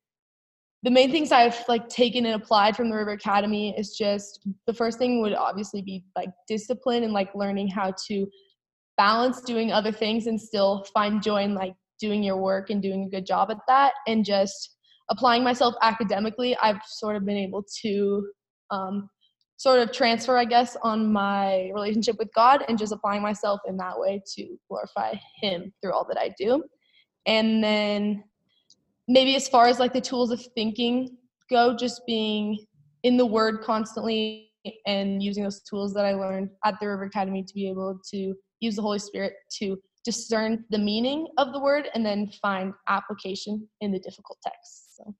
the 0.83 0.91
main 0.91 1.11
things 1.11 1.31
I've 1.31 1.61
like 1.67 1.89
taken 1.89 2.25
and 2.25 2.41
applied 2.41 2.75
from 2.75 2.89
the 2.89 2.95
River 2.95 3.11
Academy 3.11 3.75
is 3.77 3.97
just 3.97 4.47
the 4.65 4.73
first 4.73 4.97
thing 4.97 5.21
would 5.21 5.33
obviously 5.33 5.81
be 5.81 6.03
like 6.15 6.29
discipline 6.47 7.03
and 7.03 7.13
like 7.13 7.33
learning 7.35 7.67
how 7.69 7.93
to 8.07 8.27
balance 8.97 9.41
doing 9.41 9.71
other 9.71 9.91
things 9.91 10.27
and 10.27 10.39
still 10.39 10.85
find 10.93 11.21
joy 11.21 11.43
in 11.43 11.53
like 11.53 11.73
doing 11.99 12.23
your 12.23 12.37
work 12.37 12.69
and 12.69 12.81
doing 12.81 13.03
a 13.03 13.09
good 13.09 13.25
job 13.25 13.51
at 13.51 13.57
that. 13.67 13.93
And 14.07 14.23
just 14.23 14.77
applying 15.09 15.43
myself 15.43 15.75
academically 15.81 16.55
i've 16.57 16.79
sort 16.85 17.15
of 17.15 17.25
been 17.25 17.37
able 17.37 17.63
to 17.81 18.27
um, 18.71 19.09
sort 19.57 19.79
of 19.79 19.91
transfer 19.91 20.37
i 20.37 20.45
guess 20.45 20.77
on 20.83 21.11
my 21.11 21.69
relationship 21.73 22.15
with 22.17 22.29
god 22.33 22.63
and 22.67 22.77
just 22.77 22.93
applying 22.93 23.21
myself 23.21 23.59
in 23.67 23.75
that 23.75 23.97
way 23.97 24.21
to 24.35 24.55
glorify 24.69 25.13
him 25.41 25.73
through 25.81 25.93
all 25.93 26.05
that 26.07 26.17
i 26.19 26.33
do. 26.37 26.63
And 27.25 27.63
then 27.63 28.23
maybe 29.09 29.35
as 29.35 29.49
far 29.49 29.67
as 29.67 29.79
like 29.79 29.91
the 29.91 29.99
tools 29.99 30.31
of 30.31 30.41
thinking 30.55 31.17
go 31.49 31.75
just 31.75 32.01
being 32.07 32.57
in 33.03 33.17
the 33.17 33.25
word 33.25 33.61
constantly 33.61 34.49
and 34.85 35.21
using 35.21 35.43
those 35.43 35.61
tools 35.61 35.93
that 35.93 36.05
i 36.05 36.13
learned 36.13 36.49
at 36.63 36.75
the 36.79 36.87
river 36.87 37.03
academy 37.03 37.43
to 37.43 37.53
be 37.53 37.67
able 37.67 37.99
to 38.09 38.33
use 38.59 38.75
the 38.75 38.81
Holy 38.81 38.99
Spirit 38.99 39.33
to 39.59 39.77
discern 40.03 40.63
the 40.69 40.77
meaning 40.77 41.27
of 41.37 41.53
the 41.53 41.59
word 41.59 41.89
and 41.93 42.05
then 42.05 42.31
find 42.41 42.73
application 42.87 43.67
in 43.81 43.91
the 43.91 43.99
difficult 43.99 44.37
text. 44.43 44.95
So 44.95 45.15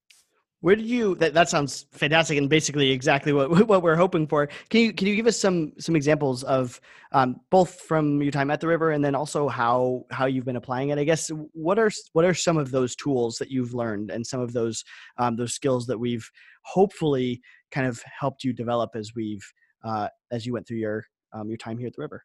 Where 0.61 0.75
did 0.75 0.87
you? 0.87 1.15
That, 1.15 1.33
that 1.35 1.47
sounds 1.47 1.85
fantastic 1.91 2.37
and 2.37 2.49
basically 2.49 2.91
exactly 2.91 3.31
what 3.31 3.49
what 3.67 3.81
we're 3.81 3.95
hoping 3.95 4.27
for. 4.27 4.47
Can 4.69 4.81
you 4.81 4.93
can 4.93 5.07
you 5.07 5.15
give 5.15 5.27
us 5.27 5.37
some 5.37 5.73
some 5.79 5.95
examples 5.95 6.43
of 6.43 6.81
um, 7.11 7.39
both 7.49 7.79
from 7.81 8.21
your 8.21 8.31
time 8.31 8.51
at 8.51 8.59
the 8.59 8.67
river 8.67 8.91
and 8.91 9.03
then 9.03 9.15
also 9.15 9.47
how 9.47 10.05
how 10.11 10.25
you've 10.25 10.45
been 10.45 10.57
applying 10.57 10.89
it? 10.89 10.99
I 10.99 11.05
guess 11.05 11.31
what 11.53 11.79
are 11.79 11.89
what 12.13 12.25
are 12.25 12.33
some 12.33 12.57
of 12.57 12.71
those 12.71 12.95
tools 12.95 13.37
that 13.37 13.49
you've 13.49 13.73
learned 13.73 14.11
and 14.11 14.25
some 14.25 14.41
of 14.41 14.51
those 14.51 14.83
um, 15.17 15.37
those 15.37 15.53
skills 15.53 15.85
that 15.87 15.97
we've 15.97 16.29
hopefully 16.63 17.41
kind 17.71 17.87
of 17.87 18.01
helped 18.19 18.43
you 18.43 18.51
develop 18.51 18.91
as 18.95 19.13
we've 19.15 19.43
uh, 19.85 20.09
as 20.31 20.45
you 20.45 20.53
went 20.53 20.67
through 20.67 20.77
your 20.77 21.05
um, 21.33 21.47
your 21.47 21.57
time 21.57 21.77
here 21.77 21.87
at 21.87 21.93
the 21.95 22.01
river. 22.01 22.23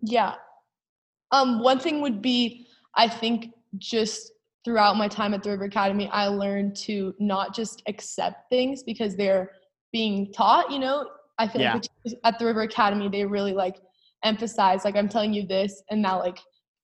Yeah. 0.00 0.34
Um, 1.30 1.62
one 1.62 1.78
thing 1.78 2.00
would 2.00 2.22
be, 2.22 2.66
I 2.94 3.08
think, 3.08 3.52
just 3.76 4.32
throughout 4.68 4.98
my 4.98 5.08
time 5.08 5.32
at 5.32 5.42
the 5.42 5.48
River 5.48 5.64
Academy, 5.64 6.10
I 6.12 6.26
learned 6.26 6.76
to 6.88 7.14
not 7.18 7.54
just 7.54 7.82
accept 7.88 8.50
things 8.50 8.82
because 8.82 9.16
they're 9.16 9.52
being 9.92 10.30
taught. 10.30 10.70
You 10.70 10.78
know, 10.78 11.08
I 11.38 11.48
feel 11.48 11.62
Yeah. 11.62 11.72
like 11.72 11.84
at 12.22 12.38
the 12.38 12.44
River 12.44 12.60
Academy, 12.60 13.08
they 13.08 13.24
really 13.24 13.54
like 13.54 13.76
emphasize, 14.24 14.84
like, 14.84 14.94
I'm 14.94 15.08
telling 15.08 15.32
you 15.32 15.46
this, 15.46 15.82
and 15.90 16.02
now, 16.02 16.18
like, 16.18 16.38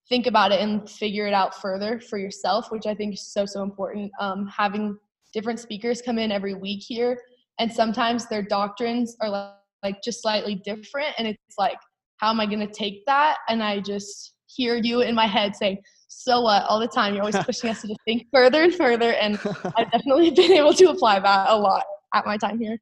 think 0.08 0.26
about 0.26 0.50
it 0.50 0.60
and 0.60 0.88
figure 0.88 1.26
it 1.26 1.34
out 1.34 1.60
further 1.60 2.00
for 2.00 2.18
yourself, 2.18 2.70
which 2.70 2.86
I 2.86 2.94
think 2.94 3.12
is 3.14 3.26
so, 3.30 3.44
so 3.44 3.62
important. 3.62 4.10
Um, 4.18 4.46
having 4.46 4.96
different 5.34 5.60
speakers 5.60 6.00
come 6.00 6.18
in 6.18 6.32
every 6.32 6.54
week 6.54 6.82
here, 6.82 7.20
and 7.58 7.70
sometimes 7.70 8.26
their 8.28 8.42
doctrines 8.42 9.14
are 9.20 9.28
like, 9.28 9.50
like 9.82 10.02
just 10.02 10.22
slightly 10.22 10.54
different, 10.54 11.12
and 11.18 11.28
it's 11.28 11.58
like, 11.58 11.76
how 12.16 12.30
am 12.30 12.40
I 12.40 12.46
going 12.46 12.66
to 12.66 12.72
take 12.72 13.04
that? 13.04 13.36
And 13.50 13.62
I 13.62 13.80
just 13.80 14.32
hear 14.46 14.76
you 14.76 15.02
in 15.02 15.14
my 15.14 15.26
head 15.26 15.54
saying, 15.54 15.82
so 16.14 16.40
what 16.42 16.64
all 16.64 16.78
the 16.78 16.88
time. 16.88 17.14
You're 17.14 17.22
always 17.22 17.36
pushing 17.44 17.70
us 17.70 17.82
to 17.82 17.88
just 17.88 18.00
think 18.04 18.26
further 18.32 18.62
and 18.62 18.74
further. 18.74 19.12
And 19.14 19.38
I've 19.76 19.90
definitely 19.90 20.30
been 20.34 20.52
able 20.52 20.72
to 20.74 20.90
apply 20.90 21.20
that 21.20 21.50
a 21.50 21.56
lot 21.56 21.84
at 22.14 22.24
my 22.26 22.36
time 22.36 22.58
here. 22.58 22.78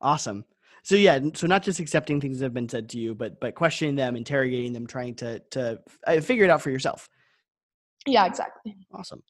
Awesome. 0.00 0.44
So 0.82 0.94
yeah, 0.94 1.18
so 1.34 1.48
not 1.48 1.62
just 1.62 1.80
accepting 1.80 2.20
things 2.20 2.38
that 2.38 2.46
have 2.46 2.54
been 2.54 2.68
said 2.68 2.88
to 2.90 2.98
you, 2.98 3.14
but 3.14 3.40
but 3.40 3.54
questioning 3.54 3.96
them, 3.96 4.14
interrogating 4.14 4.72
them, 4.72 4.86
trying 4.86 5.16
to 5.16 5.40
to 5.50 5.80
uh, 6.06 6.20
figure 6.20 6.44
it 6.44 6.50
out 6.50 6.62
for 6.62 6.70
yourself. 6.70 7.08
Yeah, 8.06 8.24
exactly. 8.24 8.76
Awesome. 8.92 9.22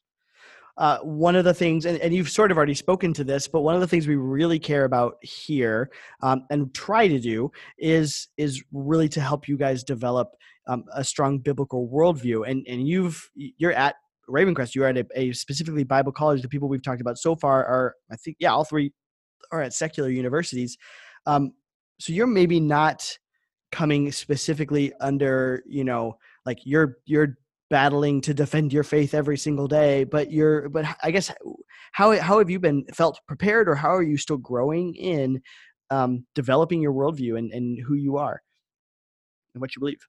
Uh, 0.79 0.99
one 0.99 1.35
of 1.35 1.45
the 1.45 1.55
things, 1.55 1.87
and, 1.87 1.99
and 2.01 2.15
you've 2.15 2.29
sort 2.29 2.51
of 2.51 2.57
already 2.59 2.75
spoken 2.75 3.13
to 3.15 3.25
this, 3.25 3.49
but 3.49 3.63
one 3.63 3.75
of 3.75 3.81
the 3.81 3.87
things 3.87 4.07
we 4.07 4.17
really 4.17 4.59
care 4.59 4.85
about 4.85 5.17
here 5.23 5.91
um, 6.23 6.45
and 6.51 6.75
try 6.75 7.09
to 7.09 7.19
do 7.19 7.51
is 7.79 8.29
is 8.37 8.63
really 8.73 9.09
to 9.09 9.21
help 9.21 9.49
you 9.49 9.57
guys 9.57 9.83
develop 9.83 10.33
um, 10.67 10.85
a 10.95 11.03
strong 11.03 11.39
biblical 11.39 11.89
worldview. 11.89 12.49
And 12.49 12.67
and 12.69 12.87
you've 12.87 13.31
you're 13.35 13.73
at 13.73 13.97
Ravencrest. 14.29 14.75
You're 14.75 14.87
at 14.87 14.99
a, 14.99 15.07
a 15.15 15.33
specifically 15.33 15.85
Bible 15.85 16.13
college. 16.13 16.43
The 16.43 16.49
people 16.49 16.69
we've 16.69 16.83
talked 16.83 17.01
about 17.01 17.19
so 17.19 17.37
far 17.37 17.65
are, 17.65 17.95
I 18.11 18.17
think, 18.17 18.37
yeah, 18.41 18.53
all 18.53 18.65
three 18.65 18.93
are 19.53 19.63
at 19.63 19.73
secular 19.73 20.11
universities. 20.11 20.77
Um, 21.27 21.53
so 21.99 22.13
you're 22.13 22.27
maybe 22.27 22.61
not 22.61 23.19
coming 23.73 24.13
specifically 24.13 24.93
under, 25.01 25.63
you 25.67 25.85
know, 25.85 26.19
like 26.45 26.59
you're 26.65 26.99
you're 27.07 27.39
battling 27.69 28.21
to 28.21 28.33
defend 28.33 28.73
your 28.73 28.85
faith 28.85 29.13
every 29.15 29.37
single 29.37 29.67
day 29.67 30.05
but 30.05 30.31
you're 30.31 30.69
but 30.69 30.85
i 31.03 31.11
guess 31.11 31.33
how 31.93 32.17
how 32.21 32.39
have 32.39 32.49
you 32.49 32.61
been 32.61 32.85
felt 32.95 33.21
prepared 33.27 33.69
or 33.69 33.75
how 33.75 33.93
are 33.95 34.03
you 34.03 34.17
still 34.17 34.37
growing 34.37 34.95
in 34.95 35.41
um, 35.91 36.27
developing 36.35 36.81
your 36.83 36.93
worldview 36.93 37.39
and, 37.39 37.53
and 37.53 37.79
who 37.87 37.95
you 37.95 38.17
are 38.17 38.43
and 39.55 39.61
what 39.61 39.75
you 39.75 39.81
believe 39.81 40.01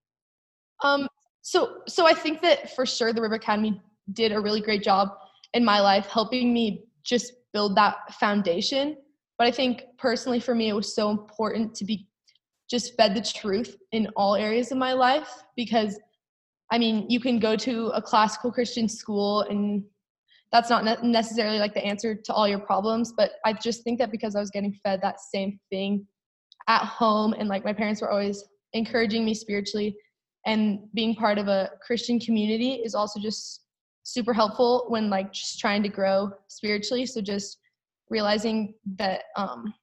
Um, 0.84 1.08
so 1.42 1.78
so 1.88 2.06
I 2.06 2.14
think 2.14 2.42
that 2.42 2.76
for 2.76 2.86
sure 2.86 3.14
the 3.14 3.22
River 3.22 3.36
Academy 3.36 3.82
did 4.14 4.32
a 4.32 4.40
really 4.40 4.62
great 4.62 4.84
job 4.84 5.10
in 5.54 5.64
my 5.64 5.80
life 5.80 6.08
helping 6.08 6.54
me 6.54 6.84
just 7.04 7.34
build 7.54 7.76
that 7.78 8.14
foundation. 8.20 8.98
But 9.38 9.48
I 9.48 9.52
think 9.52 9.84
personally 9.98 10.40
for 10.40 10.54
me 10.54 10.70
it 10.70 10.74
was 10.74 10.94
so 10.94 11.10
important 11.10 11.74
to 11.76 11.86
be 11.86 12.08
just 12.70 12.96
fed 12.98 13.16
the 13.16 13.22
truth 13.22 13.78
in 13.94 14.08
all 14.18 14.36
areas 14.36 14.72
of 14.72 14.78
my 14.78 14.92
life 14.92 15.30
because 15.56 15.98
I 16.72 16.78
mean, 16.78 17.06
you 17.10 17.20
can 17.20 17.40
go 17.40 17.56
to 17.56 17.88
a 17.88 18.02
classical 18.02 18.52
Christian 18.52 18.88
school 18.90 19.42
and 19.42 19.84
that's 20.52 20.70
not 20.70 20.84
ne- 20.84 21.10
necessarily 21.10 21.60
like 21.60 21.74
the 21.74 21.86
answer 21.86 22.16
to 22.16 22.34
all 22.34 22.48
your 22.48 22.60
problems, 22.60 23.14
but 23.16 23.32
I 23.46 23.54
just 23.54 23.84
think 23.84 24.00
that 24.00 24.12
because 24.12 24.36
I 24.36 24.40
was 24.40 24.50
getting 24.50 24.74
fed 24.84 25.02
that 25.02 25.20
same 25.20 25.60
thing 25.70 26.06
at 26.68 26.84
home 26.84 27.34
and 27.34 27.48
like 27.48 27.64
my 27.64 27.74
parents 27.74 28.02
were 28.02 28.12
always 28.12 28.44
encouraging 28.74 29.26
me 29.26 29.34
spiritually 29.34 29.96
and 30.46 30.80
being 30.94 31.16
part 31.16 31.38
of 31.38 31.48
a 31.48 31.72
Christian 31.86 32.20
community 32.20 32.76
is 32.76 32.96
also 32.96 33.20
just 33.20 33.64
super 34.04 34.34
helpful 34.34 34.86
when 34.88 35.10
like 35.10 35.34
just 35.34 35.60
trying 35.60 35.84
to 35.84 35.90
grow 35.90 36.32
spiritually. 36.48 37.06
So 37.06 37.22
just 37.22 37.60
realizing 38.10 38.74
that 38.96 39.24
um, 39.36 39.74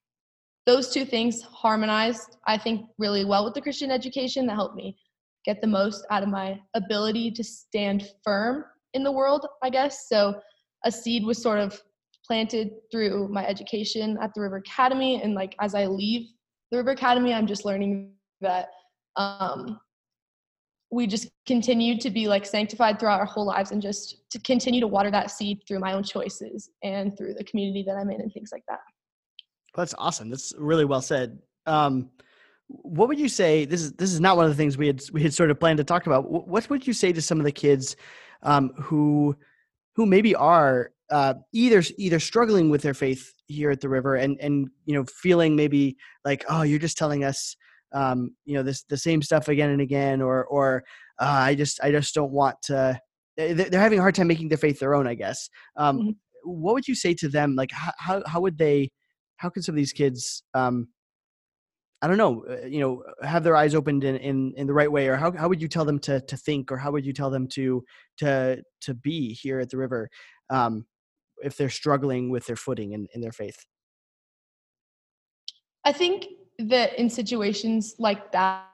those 0.64 0.90
two 0.90 1.04
things 1.04 1.42
harmonized, 1.42 2.38
I 2.46 2.56
think, 2.56 2.86
really 2.96 3.26
well 3.26 3.44
with 3.44 3.52
the 3.52 3.60
Christian 3.60 3.90
education 3.90 4.46
that 4.46 4.54
helped 4.54 4.76
me 4.76 4.96
get 5.44 5.60
the 5.60 5.66
most 5.66 6.06
out 6.10 6.22
of 6.22 6.28
my 6.28 6.58
ability 6.74 7.30
to 7.32 7.44
stand 7.44 8.08
firm 8.22 8.64
in 8.94 9.02
the 9.02 9.12
world, 9.12 9.46
I 9.62 9.70
guess. 9.70 10.08
So 10.08 10.40
a 10.84 10.92
seed 10.92 11.24
was 11.24 11.42
sort 11.42 11.58
of 11.58 11.80
planted 12.26 12.70
through 12.90 13.28
my 13.28 13.46
education 13.46 14.16
at 14.22 14.32
the 14.34 14.40
River 14.40 14.56
Academy. 14.56 15.22
And 15.22 15.34
like 15.34 15.54
as 15.60 15.74
I 15.74 15.86
leave 15.86 16.28
the 16.70 16.78
River 16.78 16.92
Academy, 16.92 17.34
I'm 17.34 17.46
just 17.46 17.64
learning 17.64 18.12
that 18.40 18.68
um, 19.16 19.78
we 20.90 21.06
just 21.06 21.28
continue 21.46 21.98
to 21.98 22.10
be 22.10 22.28
like 22.28 22.46
sanctified 22.46 22.98
throughout 22.98 23.20
our 23.20 23.26
whole 23.26 23.46
lives 23.46 23.72
and 23.72 23.82
just 23.82 24.22
to 24.30 24.38
continue 24.40 24.80
to 24.80 24.86
water 24.86 25.10
that 25.10 25.30
seed 25.30 25.60
through 25.66 25.80
my 25.80 25.92
own 25.92 26.02
choices 26.02 26.70
and 26.82 27.16
through 27.18 27.34
the 27.34 27.44
community 27.44 27.84
that 27.86 27.96
I'm 27.96 28.10
in 28.10 28.20
and 28.20 28.32
things 28.32 28.50
like 28.52 28.62
that. 28.68 28.80
that's 29.74 29.94
awesome 29.98 30.30
that's 30.30 30.52
really 30.56 30.84
well 30.84 31.02
said 31.02 31.38
um, 31.66 32.10
what 32.68 33.08
would 33.08 33.18
you 33.18 33.28
say 33.28 33.64
this 33.64 33.82
is 33.82 33.92
this 33.92 34.12
is 34.12 34.20
not 34.20 34.36
one 34.36 34.46
of 34.46 34.50
the 34.50 34.56
things 34.56 34.76
we 34.78 34.86
had 34.86 35.02
we 35.12 35.22
had 35.22 35.34
sort 35.34 35.50
of 35.50 35.60
planned 35.60 35.78
to 35.78 35.84
talk 35.84 36.06
about. 36.06 36.30
What 36.30 36.68
would 36.70 36.86
you 36.86 36.92
say 36.92 37.12
to 37.12 37.22
some 37.22 37.38
of 37.38 37.44
the 37.44 37.52
kids 37.52 37.96
um, 38.42 38.70
who 38.80 39.36
who 39.96 40.06
maybe 40.06 40.34
are 40.34 40.90
uh, 41.10 41.34
either 41.52 41.82
either 41.98 42.18
struggling 42.18 42.70
with 42.70 42.82
their 42.82 42.94
faith 42.94 43.32
here 43.46 43.70
at 43.70 43.80
the 43.80 43.88
river 43.88 44.14
and 44.16 44.38
and 44.40 44.68
you 44.86 44.94
know 44.94 45.04
feeling 45.04 45.54
maybe 45.54 45.96
like 46.24 46.44
oh 46.48 46.62
you're 46.62 46.78
just 46.78 46.96
telling 46.96 47.24
us 47.24 47.54
um, 47.92 48.34
you 48.44 48.54
know 48.54 48.62
this 48.62 48.82
the 48.84 48.96
same 48.96 49.20
stuff 49.22 49.48
again 49.48 49.70
and 49.70 49.80
again 49.82 50.22
or 50.22 50.44
or 50.46 50.84
uh, 51.20 51.24
I 51.50 51.54
just 51.54 51.78
I 51.82 51.90
just 51.90 52.14
don't 52.14 52.32
want 52.32 52.56
to 52.62 52.98
they- 53.36 53.52
they're 53.52 53.80
having 53.80 53.98
a 53.98 54.02
hard 54.02 54.14
time 54.14 54.28
making 54.28 54.48
their 54.48 54.58
faith 54.58 54.78
their 54.80 54.94
own 54.94 55.06
I 55.06 55.14
guess. 55.14 55.48
Um, 55.76 55.98
Mhm. 55.98 56.16
what 56.44 56.74
would 56.74 56.88
you 56.88 56.94
say 56.94 57.14
to 57.14 57.28
them? 57.28 57.54
Like 57.54 57.70
how 57.72 57.92
how, 57.98 58.22
how 58.26 58.40
would 58.40 58.56
they 58.58 58.90
how 59.36 59.50
can 59.50 59.62
some 59.62 59.74
of 59.74 59.76
these 59.76 59.92
kids 59.92 60.42
um, 60.54 60.88
I 62.02 62.06
don't 62.06 62.18
know, 62.18 62.44
uh, 62.48 62.66
you 62.66 62.80
know, 62.80 63.02
have 63.22 63.44
their 63.44 63.56
eyes 63.56 63.74
opened 63.74 64.04
in, 64.04 64.16
in, 64.16 64.52
in 64.56 64.66
the 64.66 64.74
right 64.74 64.90
way, 64.90 65.08
or 65.08 65.16
how, 65.16 65.32
how 65.32 65.48
would 65.48 65.62
you 65.62 65.68
tell 65.68 65.86
them 65.86 65.98
to, 66.00 66.20
to 66.20 66.36
think, 66.36 66.70
or 66.70 66.76
how 66.76 66.90
would 66.90 67.06
you 67.06 67.14
tell 67.14 67.30
them 67.30 67.48
to, 67.48 67.82
to, 68.18 68.62
to 68.82 68.94
be 68.94 69.32
here 69.32 69.58
at 69.58 69.70
the 69.70 69.78
river, 69.78 70.10
um, 70.50 70.84
if 71.42 71.56
they're 71.56 71.70
struggling 71.70 72.30
with 72.30 72.46
their 72.46 72.56
footing 72.56 72.92
in, 72.92 73.06
in 73.14 73.20
their 73.22 73.32
faith? 73.32 73.56
I 75.84 75.92
think 75.92 76.26
that 76.58 76.98
in 76.98 77.08
situations 77.08 77.94
like 77.98 78.32
that, 78.32 78.66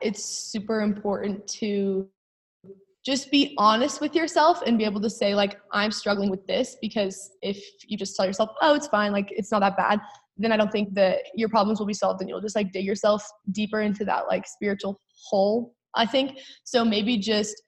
it's 0.00 0.24
super 0.24 0.82
important 0.82 1.46
to 1.48 2.08
just 3.04 3.30
be 3.30 3.54
honest 3.58 4.00
with 4.00 4.14
yourself 4.14 4.62
and 4.66 4.76
be 4.76 4.84
able 4.84 5.00
to 5.00 5.10
say, 5.10 5.34
like, 5.34 5.58
I'm 5.72 5.90
struggling 5.90 6.30
with 6.30 6.46
this. 6.46 6.76
Because 6.80 7.30
if 7.42 7.62
you 7.86 7.96
just 7.96 8.14
tell 8.16 8.26
yourself, 8.26 8.50
oh, 8.60 8.74
it's 8.74 8.88
fine, 8.88 9.12
like, 9.12 9.28
it's 9.30 9.50
not 9.50 9.60
that 9.60 9.76
bad, 9.76 10.00
then 10.38 10.52
I 10.52 10.56
don't 10.56 10.70
think 10.70 10.94
that 10.94 11.18
your 11.34 11.48
problems 11.48 11.78
will 11.78 11.86
be 11.86 11.94
solved 11.94 12.20
and 12.20 12.28
you'll 12.28 12.40
just 12.40 12.56
like 12.56 12.72
dig 12.72 12.84
yourself 12.84 13.24
deeper 13.52 13.80
into 13.80 14.04
that 14.04 14.28
like 14.28 14.46
spiritual 14.46 15.00
hole. 15.28 15.74
I 15.94 16.06
think 16.06 16.38
so. 16.64 16.84
Maybe 16.84 17.18
just 17.18 17.60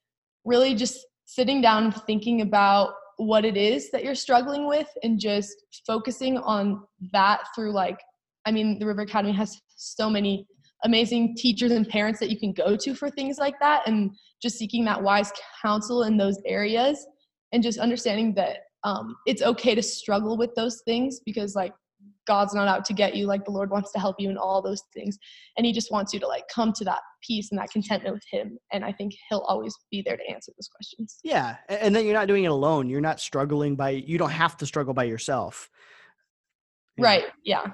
really 0.45 0.75
just 0.75 0.99
sitting 1.25 1.61
down 1.61 1.85
and 1.85 1.95
thinking 2.07 2.43
about 2.43 2.95
what 3.17 3.45
it 3.45 3.57
is 3.57 3.91
that 3.91 4.03
you're 4.03 4.15
struggling 4.15 4.67
with 4.67 4.89
and 5.03 5.19
just 5.19 5.55
focusing 5.87 6.39
on 6.39 6.83
that 7.13 7.41
through 7.55 7.73
like 7.73 7.99
I 8.47 8.53
mean, 8.53 8.79
the 8.79 8.87
River 8.87 9.03
Academy 9.03 9.35
has 9.35 9.61
so 9.77 10.09
many 10.09 10.47
amazing 10.85 11.37
teachers 11.37 11.73
and 11.73 11.87
parents 11.87 12.19
that 12.21 12.31
you 12.31 12.39
can 12.39 12.53
go 12.53 12.77
to 12.77 12.95
for 12.95 13.11
things 13.11 13.39
like 13.39 13.55
that, 13.61 13.87
and 13.87 14.11
just 14.43 14.59
seeking 14.59 14.85
that 14.87 15.03
wise 15.03 15.31
counsel 15.61 16.05
in 16.05 16.17
those 16.17 16.39
areas, 16.47 17.07
and 17.53 17.63
just 17.63 17.79
understanding 17.79 18.35
that 18.35 18.59
um, 18.85 19.15
it's 19.27 19.43
okay 19.43 19.75
to 19.75 19.83
struggle 19.83 20.39
with 20.39 20.55
those 20.57 20.83
things 20.87 21.21
because, 21.25 21.55
like, 21.55 21.75
God's 22.33 22.55
not 22.55 22.69
out 22.69 22.85
to 22.85 22.95
get 23.03 23.17
you. 23.17 23.27
Like, 23.27 23.45
the 23.45 23.51
Lord 23.59 23.71
wants 23.71 23.91
to 23.93 23.99
help 23.99 24.17
you 24.23 24.31
in 24.31 24.37
all 24.37 24.61
those 24.63 24.83
things, 24.95 25.19
and 25.57 25.67
He 25.67 25.73
just 25.73 25.91
wants 25.91 26.15
you 26.15 26.21
to 26.21 26.29
like 26.35 26.45
come 26.55 26.73
to 26.75 26.85
that 26.85 27.01
peace 27.27 27.49
and 27.51 27.59
that 27.61 27.71
contentment 27.71 28.15
with 28.15 28.23
Him. 28.31 28.47
And 28.73 28.85
I 28.85 28.93
think 28.93 29.15
He'll 29.29 29.47
always 29.53 29.75
be 29.91 30.03
there 30.07 30.17
to 30.17 30.23
answer 30.33 30.53
those 30.57 30.69
questions. 30.75 31.19
Yeah. 31.25 31.57
And 31.69 31.95
then 31.95 32.05
you're 32.05 32.15
not 32.15 32.29
doing 32.29 32.45
it 32.45 32.53
alone. 32.59 32.89
You're 32.89 33.01
not 33.01 33.19
struggling 33.19 33.75
by, 33.75 33.91
you 33.91 34.17
don't 34.17 34.31
have 34.45 34.57
to 34.59 34.67
struggle 34.67 34.95
by 34.95 35.05
yourself. 35.05 35.69
Yeah. 36.97 37.05
Right? 37.05 37.25
Yeah. 37.45 37.67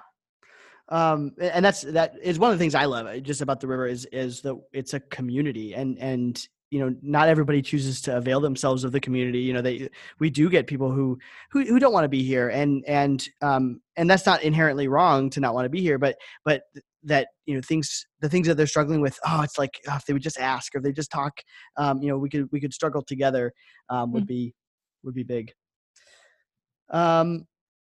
um 0.88 1.32
and 1.40 1.64
that's 1.64 1.82
that 1.82 2.14
is 2.22 2.38
one 2.38 2.52
of 2.52 2.56
the 2.56 2.62
things 2.62 2.76
i 2.76 2.84
love 2.84 3.06
uh, 3.06 3.18
just 3.18 3.40
about 3.40 3.58
the 3.60 3.66
river 3.66 3.88
is 3.88 4.06
is 4.12 4.40
that 4.42 4.54
it's 4.72 4.94
a 4.94 5.00
community 5.00 5.74
and 5.74 5.98
and 5.98 6.46
you 6.70 6.80
know 6.80 6.94
not 7.02 7.28
everybody 7.28 7.62
chooses 7.62 8.00
to 8.00 8.16
avail 8.16 8.40
themselves 8.40 8.84
of 8.84 8.92
the 8.92 9.00
community 9.00 9.38
you 9.38 9.52
know 9.52 9.62
they 9.62 9.88
we 10.18 10.30
do 10.30 10.50
get 10.50 10.66
people 10.66 10.90
who 10.90 11.18
who, 11.50 11.64
who 11.64 11.78
don't 11.78 11.92
want 11.92 12.04
to 12.04 12.08
be 12.08 12.22
here 12.22 12.48
and 12.48 12.84
and 12.86 13.28
um 13.42 13.80
and 13.96 14.10
that's 14.10 14.26
not 14.26 14.42
inherently 14.42 14.88
wrong 14.88 15.30
to 15.30 15.40
not 15.40 15.54
want 15.54 15.64
to 15.64 15.70
be 15.70 15.80
here 15.80 15.98
but 15.98 16.16
but 16.44 16.62
that 17.04 17.28
you 17.46 17.54
know 17.54 17.60
things 17.62 18.06
the 18.20 18.28
things 18.28 18.46
that 18.48 18.56
they're 18.56 18.66
struggling 18.66 19.00
with 19.00 19.18
oh 19.26 19.42
it's 19.42 19.58
like 19.58 19.80
oh, 19.88 19.96
if 19.96 20.04
they 20.06 20.12
would 20.12 20.22
just 20.22 20.40
ask 20.40 20.74
or 20.74 20.80
they 20.80 20.92
just 20.92 21.10
talk 21.10 21.40
um 21.76 22.02
you 22.02 22.08
know 22.08 22.18
we 22.18 22.28
could 22.28 22.48
we 22.50 22.60
could 22.60 22.74
struggle 22.74 23.02
together 23.02 23.52
um 23.88 24.12
would 24.12 24.24
Mm. 24.24 24.28
be 24.28 24.54
would 25.04 25.14
be 25.14 25.22
big. 25.22 25.52
Um 26.90 27.46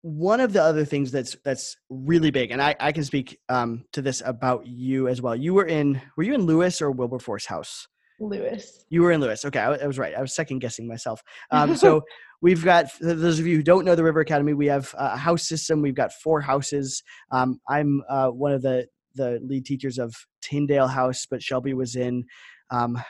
one 0.03 0.41
of 0.41 0.53
the 0.53 0.63
other 0.63 0.85
things 0.85 1.11
that's 1.11 1.37
that's 1.45 1.77
really 1.91 2.31
big 2.31 2.53
and 2.53 2.63
i 2.63 2.75
i 2.79 2.93
can 2.93 3.03
speak 3.03 3.37
um 3.49 3.85
to 3.93 4.01
this 4.01 4.23
about 4.25 4.65
you 4.67 5.09
as 5.09 5.21
well. 5.21 5.35
You 5.35 5.55
were 5.55 5.67
in 5.67 6.01
were 6.17 6.23
you 6.23 6.35
in 6.35 6.43
lewis 6.43 6.81
or 6.81 6.91
wilberforce 6.93 7.47
house 7.47 7.89
Lewis. 8.21 8.85
you 8.89 9.03
were 9.03 9.13
in 9.13 9.21
Lewis. 9.21 9.45
Okay, 9.45 9.61
I, 9.61 9.75
I 9.75 9.87
was 9.87 9.99
right. 9.99 10.15
I 10.15 10.21
was 10.21 10.35
second 10.35 10.59
guessing 10.59 10.87
myself. 10.87 11.23
Um, 11.51 11.77
so 11.85 12.03
we've 12.41 12.65
got 12.65 12.87
those 13.01 13.39
of 13.39 13.47
you 13.47 13.57
who 13.57 13.63
don't 13.63 13.85
know 13.85 13.95
the 13.95 14.05
River 14.05 14.21
Academy. 14.21 14.55
We 14.55 14.67
have 14.67 14.95
a 14.99 15.17
house 15.17 15.49
system. 15.49 15.83
We've 15.83 15.95
got 15.95 16.13
four 16.13 16.41
houses. 16.41 17.03
Um, 17.31 17.61
I'm 17.69 18.03
uh, 18.09 18.29
one 18.29 18.53
of 18.53 18.63
the 18.63 18.87
the 19.15 19.41
lead 19.43 19.65
teachers 19.65 19.99
of 19.99 20.15
Tyndale 20.41 20.89
House, 20.89 21.27
but 21.29 21.43
Shelby 21.43 21.75
was 21.75 21.97
in. 21.97 22.25
Um, 22.71 23.01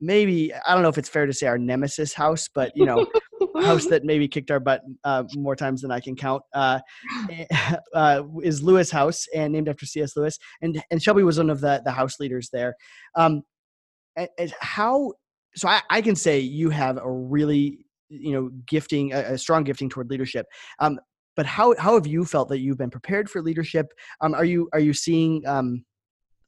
maybe 0.00 0.52
I 0.54 0.74
don't 0.74 0.82
know 0.82 0.88
if 0.88 0.98
it's 0.98 1.08
fair 1.08 1.26
to 1.26 1.32
say 1.32 1.46
our 1.46 1.58
nemesis 1.58 2.12
house, 2.12 2.48
but 2.52 2.72
you 2.74 2.84
know, 2.84 3.06
house 3.62 3.86
that 3.86 4.04
maybe 4.04 4.28
kicked 4.28 4.50
our 4.50 4.60
butt 4.60 4.82
uh, 5.04 5.24
more 5.34 5.56
times 5.56 5.82
than 5.82 5.90
I 5.90 6.00
can 6.00 6.16
count 6.16 6.42
uh, 6.54 6.80
uh, 7.94 8.22
is 8.42 8.62
Lewis 8.62 8.90
House, 8.90 9.26
and 9.34 9.52
named 9.52 9.68
after 9.68 9.86
C.S. 9.86 10.16
Lewis. 10.16 10.38
And 10.62 10.82
and 10.90 11.02
Shelby 11.02 11.22
was 11.22 11.38
one 11.38 11.50
of 11.50 11.60
the 11.60 11.82
the 11.84 11.92
house 11.92 12.20
leaders 12.20 12.48
there. 12.52 12.74
Um, 13.14 13.42
and, 14.16 14.28
and 14.38 14.54
how? 14.60 15.12
So 15.56 15.68
I, 15.68 15.82
I 15.90 16.02
can 16.02 16.16
say 16.16 16.40
you 16.40 16.70
have 16.70 16.96
a 16.96 17.10
really 17.10 17.86
you 18.08 18.32
know 18.32 18.50
gifting, 18.66 19.12
a, 19.12 19.34
a 19.34 19.38
strong 19.38 19.64
gifting 19.64 19.88
toward 19.88 20.10
leadership. 20.10 20.46
Um, 20.78 20.98
but 21.36 21.46
how 21.46 21.74
how 21.78 21.94
have 21.94 22.06
you 22.06 22.24
felt 22.24 22.48
that 22.48 22.60
you've 22.60 22.78
been 22.78 22.90
prepared 22.90 23.28
for 23.28 23.42
leadership? 23.42 23.92
Um, 24.20 24.34
are 24.34 24.44
you 24.44 24.68
are 24.72 24.80
you 24.80 24.92
seeing 24.92 25.46
um, 25.46 25.84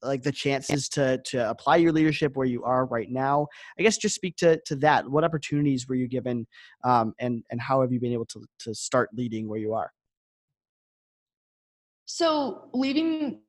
like 0.02 0.22
the 0.22 0.33
chances 0.33 0.88
to 0.90 1.20
to 1.26 1.48
apply 1.50 1.76
your 1.76 1.92
leadership 1.92 2.37
where 2.37 2.46
you 2.46 2.62
are 2.64 2.87
right 2.87 3.11
now? 3.11 3.48
I 3.79 3.83
guess 3.83 3.96
just 3.96 4.14
speak 4.14 4.37
to 4.37 4.61
to 4.66 4.76
that. 4.76 5.09
What 5.09 5.24
opportunities 5.24 5.88
were 5.88 5.96
you 5.96 6.09
given, 6.09 6.46
um, 6.85 7.14
and 7.18 7.42
and 7.50 7.61
how 7.61 7.81
have 7.81 7.92
you 7.92 8.00
been 8.00 8.12
able 8.12 8.26
to 8.26 8.44
to 8.61 8.74
start 8.74 9.11
leading 9.12 9.48
where 9.48 9.59
you 9.59 9.74
are? 9.74 9.92
So 12.05 12.68
leaving 12.72 13.40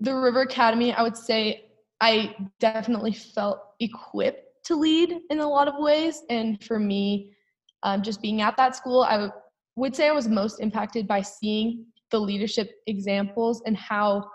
the 0.00 0.14
River 0.14 0.40
Academy, 0.40 0.92
I 0.92 1.02
would 1.02 1.16
say 1.16 1.70
I 2.02 2.34
definitely 2.58 3.12
felt 3.12 3.60
equipped 3.78 4.64
to 4.64 4.74
lead 4.74 5.20
in 5.30 5.38
a 5.38 5.48
lot 5.48 5.68
of 5.68 5.74
ways. 5.78 6.22
And 6.28 6.62
for 6.64 6.80
me, 6.80 7.30
um, 7.84 8.02
just 8.02 8.20
being 8.20 8.42
at 8.42 8.56
that 8.56 8.74
school, 8.74 9.04
I 9.04 9.12
w- 9.12 9.32
would 9.76 9.94
say 9.94 10.08
I 10.08 10.12
was 10.12 10.26
most 10.26 10.60
impacted 10.60 11.06
by 11.06 11.22
seeing 11.22 11.86
the 12.10 12.18
leadership 12.18 12.72
examples 12.88 13.62
and 13.66 13.76
how 13.76 14.28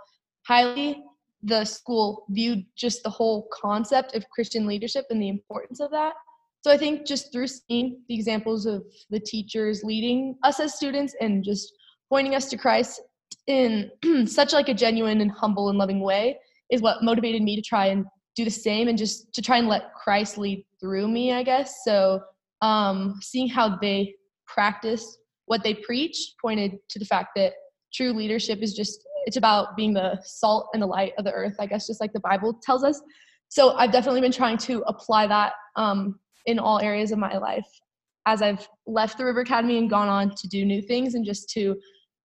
highly 0.47 1.03
the 1.43 1.65
school 1.65 2.25
viewed 2.29 2.65
just 2.77 3.03
the 3.03 3.09
whole 3.09 3.49
concept 3.51 4.15
of 4.15 4.29
Christian 4.29 4.65
leadership 4.65 5.05
and 5.09 5.21
the 5.21 5.27
importance 5.27 5.81
of 5.81 5.91
that. 5.91 6.13
So 6.61 6.71
I 6.71 6.77
think 6.77 7.05
just 7.05 7.33
through 7.33 7.47
seeing 7.47 8.01
the 8.07 8.15
examples 8.15 8.65
of 8.65 8.85
the 9.09 9.19
teachers 9.19 9.83
leading 9.83 10.37
us 10.43 10.61
as 10.61 10.73
students 10.73 11.15
and 11.19 11.43
just 11.43 11.73
pointing 12.09 12.33
us 12.33 12.49
to 12.49 12.57
Christ 12.57 13.01
in 13.47 13.91
such 14.25 14.53
like 14.53 14.69
a 14.69 14.73
genuine 14.73 15.19
and 15.19 15.31
humble 15.31 15.67
and 15.67 15.77
loving 15.77 15.99
way 15.99 16.39
is 16.71 16.81
what 16.81 17.03
motivated 17.03 17.41
me 17.41 17.55
to 17.55 17.61
try 17.61 17.87
and 17.87 18.05
do 18.35 18.43
the 18.43 18.51
same 18.51 18.87
and 18.87 18.97
just 18.97 19.33
to 19.33 19.41
try 19.41 19.57
and 19.57 19.67
let 19.67 19.93
Christ 19.93 20.37
lead 20.37 20.65
through 20.79 21.07
me, 21.07 21.33
I 21.33 21.43
guess. 21.43 21.83
So 21.83 22.21
um, 22.61 23.19
seeing 23.21 23.47
how 23.47 23.77
they 23.77 24.13
practice 24.47 25.17
what 25.45 25.63
they 25.63 25.73
preach 25.73 26.33
pointed 26.41 26.73
to 26.89 26.99
the 26.99 27.05
fact 27.05 27.29
that 27.35 27.53
true 27.93 28.13
leadership 28.13 28.59
is 28.61 28.73
just 28.73 29.01
it's 29.25 29.37
about 29.37 29.75
being 29.75 29.93
the 29.93 30.21
salt 30.23 30.69
and 30.73 30.81
the 30.81 30.87
light 30.87 31.11
of 31.17 31.25
the 31.25 31.33
earth, 31.33 31.55
I 31.59 31.65
guess, 31.65 31.87
just 31.87 31.99
like 31.99 32.13
the 32.13 32.19
Bible 32.21 32.57
tells 32.63 32.83
us. 32.83 33.01
So 33.49 33.75
I've 33.75 33.91
definitely 33.91 34.21
been 34.21 34.31
trying 34.31 34.57
to 34.59 34.83
apply 34.87 35.27
that 35.27 35.53
um, 35.75 36.17
in 36.45 36.59
all 36.59 36.79
areas 36.79 37.11
of 37.11 37.19
my 37.19 37.37
life 37.37 37.67
as 38.25 38.41
I've 38.41 38.67
left 38.85 39.17
the 39.17 39.25
River 39.25 39.41
Academy 39.41 39.77
and 39.79 39.89
gone 39.89 40.07
on 40.07 40.33
to 40.35 40.47
do 40.47 40.63
new 40.65 40.81
things 40.81 41.15
and 41.15 41.25
just 41.25 41.49
to 41.51 41.75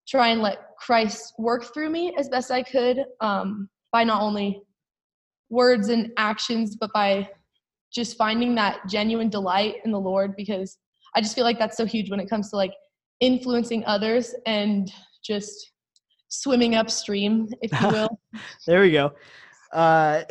try 0.09 0.29
and 0.29 0.43
let 0.43 0.59
Christ 0.79 1.35
work 1.39 1.73
through 1.73 1.91
me 1.91 2.15
as 2.19 2.29
best 2.29 2.51
I 2.51 2.63
could 2.63 3.05
um, 3.21 3.69
by 3.93 4.05
not 4.05 4.23
only 4.23 4.63
words 5.49 5.89
and 5.89 6.13
actions, 6.17 6.77
but 6.77 6.93
by 6.93 7.29
just 7.93 8.17
finding 8.17 8.55
that 8.55 8.87
genuine 8.89 9.29
delight 9.29 9.77
in 9.85 9.91
the 9.91 9.99
Lord 9.99 10.35
because 10.37 10.79
I 11.15 11.21
just 11.21 11.35
feel 11.35 11.45
like 11.45 11.59
that's 11.59 11.77
so 11.77 11.85
huge 11.85 12.11
when 12.11 12.21
it 12.21 12.31
comes 12.31 12.51
to 12.51 12.57
like 12.57 12.73
influencing 13.21 13.85
others 13.85 14.35
and 14.47 14.91
just 15.25 15.73
swimming 16.29 16.77
upstream, 16.77 17.49
if 17.63 17.73
you 17.81 17.89
will. 17.89 18.21
There 18.67 18.81
we 18.81 18.93
go. 18.93 19.13
Uh, 19.73 20.23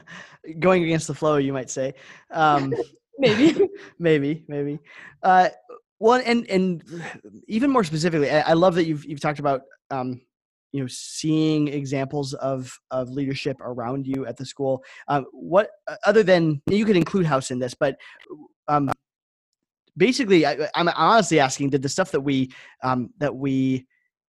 going 0.58 0.84
against 0.84 1.06
the 1.06 1.14
flow, 1.14 1.36
you 1.36 1.52
might 1.52 1.70
say. 1.70 1.94
Um, 2.30 2.72
Maybe. 3.18 3.66
maybe, 3.98 4.44
maybe. 4.46 4.78
Uh, 5.22 5.48
one 5.96 6.20
and 6.20 6.46
and 6.50 6.84
even 7.48 7.70
more 7.70 7.82
specifically, 7.82 8.30
I, 8.30 8.50
I 8.50 8.52
love 8.52 8.74
that 8.74 8.84
you've 8.84 9.06
you've 9.06 9.20
talked 9.20 9.38
about 9.38 9.62
um, 9.90 10.20
you 10.76 10.82
know 10.82 10.88
seeing 10.88 11.68
examples 11.68 12.34
of 12.34 12.78
of 12.90 13.08
leadership 13.08 13.56
around 13.62 14.06
you 14.06 14.26
at 14.26 14.36
the 14.36 14.44
school. 14.44 14.84
Um, 15.08 15.24
what 15.32 15.70
uh, 15.88 15.96
other 16.04 16.22
than 16.22 16.60
you 16.70 16.84
could 16.84 16.96
include 16.96 17.24
house 17.24 17.50
in 17.50 17.58
this, 17.58 17.72
but 17.72 17.96
um, 18.68 18.90
basically, 19.96 20.44
I, 20.44 20.68
I'm 20.74 20.88
honestly 20.88 21.40
asking: 21.40 21.70
Did 21.70 21.80
the 21.80 21.88
stuff 21.88 22.12
that 22.12 22.20
we 22.20 22.50
um, 22.82 23.08
that 23.18 23.34
we 23.34 23.86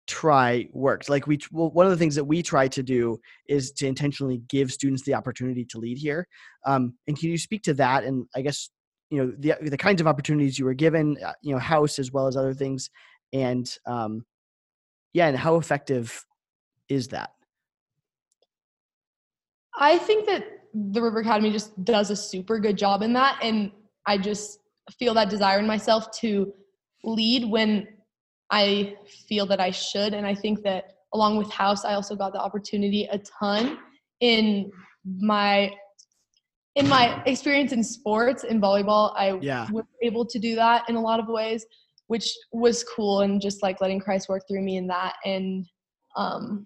try 0.07 0.67
worked? 0.73 1.09
Like 1.09 1.27
we, 1.27 1.39
well, 1.51 1.69
one 1.69 1.85
of 1.85 1.91
the 1.91 1.97
things 1.97 2.15
that 2.15 2.25
we 2.25 2.41
try 2.41 2.67
to 2.69 2.81
do 2.81 3.19
is 3.47 3.71
to 3.73 3.85
intentionally 3.85 4.41
give 4.49 4.71
students 4.71 5.03
the 5.03 5.13
opportunity 5.13 5.63
to 5.65 5.77
lead 5.77 5.99
here. 5.99 6.27
Um, 6.65 6.95
and 7.07 7.17
can 7.17 7.29
you 7.29 7.37
speak 7.37 7.61
to 7.63 7.75
that? 7.75 8.03
And 8.03 8.25
I 8.35 8.41
guess 8.41 8.71
you 9.11 9.19
know 9.19 9.31
the 9.37 9.53
the 9.69 9.77
kinds 9.77 10.01
of 10.01 10.07
opportunities 10.07 10.57
you 10.57 10.65
were 10.65 10.73
given, 10.73 11.17
uh, 11.23 11.33
you 11.43 11.53
know, 11.53 11.59
house 11.59 11.99
as 11.99 12.11
well 12.11 12.25
as 12.25 12.35
other 12.35 12.55
things, 12.55 12.89
and 13.31 13.69
um, 13.85 14.25
yeah, 15.13 15.27
and 15.27 15.37
how 15.37 15.57
effective 15.57 16.25
is 16.91 17.07
that? 17.07 17.31
I 19.79 19.97
think 19.97 20.25
that 20.25 20.43
the 20.73 21.01
River 21.01 21.19
Academy 21.19 21.51
just 21.51 21.83
does 21.85 22.11
a 22.11 22.15
super 22.15 22.59
good 22.59 22.77
job 22.77 23.01
in 23.01 23.13
that. 23.13 23.39
And 23.41 23.71
I 24.05 24.17
just 24.17 24.59
feel 24.99 25.13
that 25.13 25.29
desire 25.29 25.59
in 25.59 25.67
myself 25.67 26.11
to 26.19 26.53
lead 27.03 27.45
when 27.49 27.87
I 28.51 28.95
feel 29.29 29.45
that 29.47 29.61
I 29.61 29.71
should. 29.71 30.13
And 30.13 30.27
I 30.27 30.35
think 30.35 30.63
that 30.63 30.97
along 31.13 31.37
with 31.37 31.49
House, 31.49 31.85
I 31.85 31.93
also 31.93 32.15
got 32.15 32.33
the 32.33 32.39
opportunity 32.39 33.07
a 33.11 33.17
ton 33.19 33.79
in 34.19 34.69
my 35.05 35.71
in 36.75 36.87
my 36.87 37.21
experience 37.25 37.73
in 37.73 37.83
sports 37.83 38.45
in 38.45 38.61
volleyball 38.61 39.13
i 39.17 39.37
Yeah. 39.41 39.67
was 39.71 39.83
able 40.01 40.25
to 40.25 40.39
do 40.39 40.55
that 40.55 40.87
in 40.87 40.95
a 40.95 41.01
lot 41.01 41.19
of 41.19 41.27
ways 41.27 41.65
which 42.07 42.33
was 42.53 42.81
cool 42.83 43.21
and 43.21 43.41
just 43.41 43.61
like 43.61 43.81
letting 43.81 43.99
christ 43.99 44.29
work 44.29 44.43
through 44.47 44.61
me 44.61 44.77
in 44.77 44.87
that 44.87 45.15
and 45.25 45.65
um, 46.15 46.65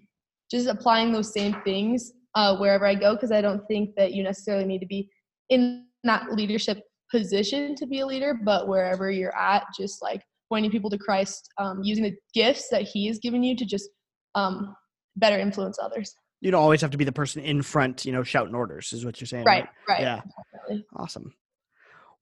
just 0.50 0.66
applying 0.68 1.12
those 1.12 1.32
same 1.32 1.54
things 1.64 2.12
uh, 2.34 2.56
wherever 2.56 2.86
i 2.86 2.94
go 2.94 3.14
because 3.14 3.32
i 3.32 3.40
don't 3.40 3.66
think 3.66 3.90
that 3.96 4.12
you 4.12 4.22
necessarily 4.22 4.64
need 4.64 4.80
to 4.80 4.86
be 4.86 5.08
in 5.50 5.86
that 6.04 6.32
leadership 6.32 6.78
position 7.10 7.74
to 7.74 7.86
be 7.86 8.00
a 8.00 8.06
leader 8.06 8.38
but 8.44 8.68
wherever 8.68 9.10
you're 9.10 9.36
at 9.36 9.64
just 9.78 10.02
like 10.02 10.22
pointing 10.48 10.70
people 10.70 10.90
to 10.90 10.98
christ 10.98 11.48
um, 11.58 11.80
using 11.82 12.04
the 12.04 12.14
gifts 12.34 12.68
that 12.68 12.82
he 12.82 13.06
has 13.06 13.18
given 13.18 13.42
you 13.42 13.56
to 13.56 13.64
just 13.64 13.88
um, 14.34 14.74
better 15.16 15.38
influence 15.38 15.78
others 15.82 16.14
You 16.40 16.50
don't 16.50 16.62
always 16.62 16.80
have 16.82 16.90
to 16.90 16.98
be 16.98 17.04
the 17.04 17.12
person 17.12 17.42
in 17.42 17.62
front, 17.62 18.04
you 18.04 18.12
know, 18.12 18.22
shouting 18.22 18.54
orders, 18.54 18.92
is 18.92 19.04
what 19.04 19.20
you're 19.20 19.26
saying, 19.26 19.44
right 19.46 19.66
right 19.88 20.00
Yeah. 20.00 20.20
definitely. 20.52 20.84
Awesome. 20.96 21.32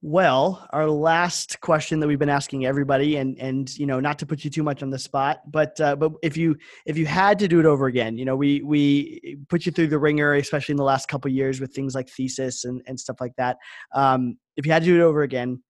Well, 0.06 0.68
our 0.70 0.86
last 0.90 1.62
question 1.62 1.98
that 2.00 2.06
we've 2.06 2.18
been 2.18 2.28
asking 2.28 2.66
everybody, 2.66 3.16
and 3.16 3.38
and 3.38 3.74
you 3.78 3.86
know, 3.86 4.00
not 4.00 4.18
to 4.18 4.26
put 4.26 4.44
you 4.44 4.50
too 4.50 4.62
much 4.62 4.82
on 4.82 4.90
the 4.90 4.98
spot, 4.98 5.50
but 5.50 5.80
uh, 5.80 5.96
but 5.96 6.12
if 6.22 6.36
you 6.36 6.56
if 6.84 6.98
you 6.98 7.06
had 7.06 7.38
to 7.38 7.48
do 7.48 7.58
it 7.58 7.64
over 7.64 7.86
again, 7.86 8.18
you 8.18 8.26
know, 8.26 8.36
we 8.36 8.60
we 8.60 9.38
put 9.48 9.64
you 9.64 9.72
through 9.72 9.86
the 9.86 9.98
wringer, 9.98 10.34
especially 10.34 10.74
in 10.74 10.76
the 10.76 10.84
last 10.84 11.08
couple 11.08 11.30
years 11.30 11.58
with 11.58 11.72
things 11.74 11.94
like 11.94 12.10
thesis 12.10 12.66
and 12.66 12.82
and 12.86 13.00
stuff 13.00 13.16
like 13.18 13.32
that. 13.36 13.56
Um, 13.94 14.36
if 14.58 14.66
you 14.66 14.72
had 14.72 14.82
to 14.82 14.86
do 14.90 15.00
it 15.00 15.02
over 15.02 15.22
again, 15.22 15.62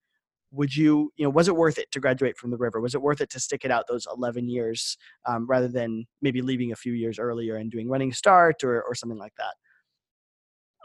would 0.52 0.76
you 0.76 1.12
you 1.16 1.24
know 1.24 1.30
was 1.30 1.48
it 1.48 1.56
worth 1.56 1.78
it 1.78 1.92
to 1.92 2.00
graduate 2.00 2.36
from 2.36 2.50
the 2.50 2.58
river? 2.58 2.80
Was 2.80 2.96
it 2.96 3.02
worth 3.02 3.20
it 3.20 3.30
to 3.30 3.40
stick 3.40 3.64
it 3.64 3.70
out 3.70 3.86
those 3.88 4.08
eleven 4.12 4.48
years 4.48 4.98
um, 5.26 5.46
rather 5.46 5.68
than 5.68 6.06
maybe 6.22 6.42
leaving 6.42 6.72
a 6.72 6.76
few 6.76 6.94
years 6.94 7.20
earlier 7.20 7.56
and 7.56 7.70
doing 7.70 7.88
running 7.88 8.12
start 8.12 8.64
or 8.64 8.82
or 8.82 8.96
something 8.96 9.18
like 9.18 9.34
that? 9.38 9.54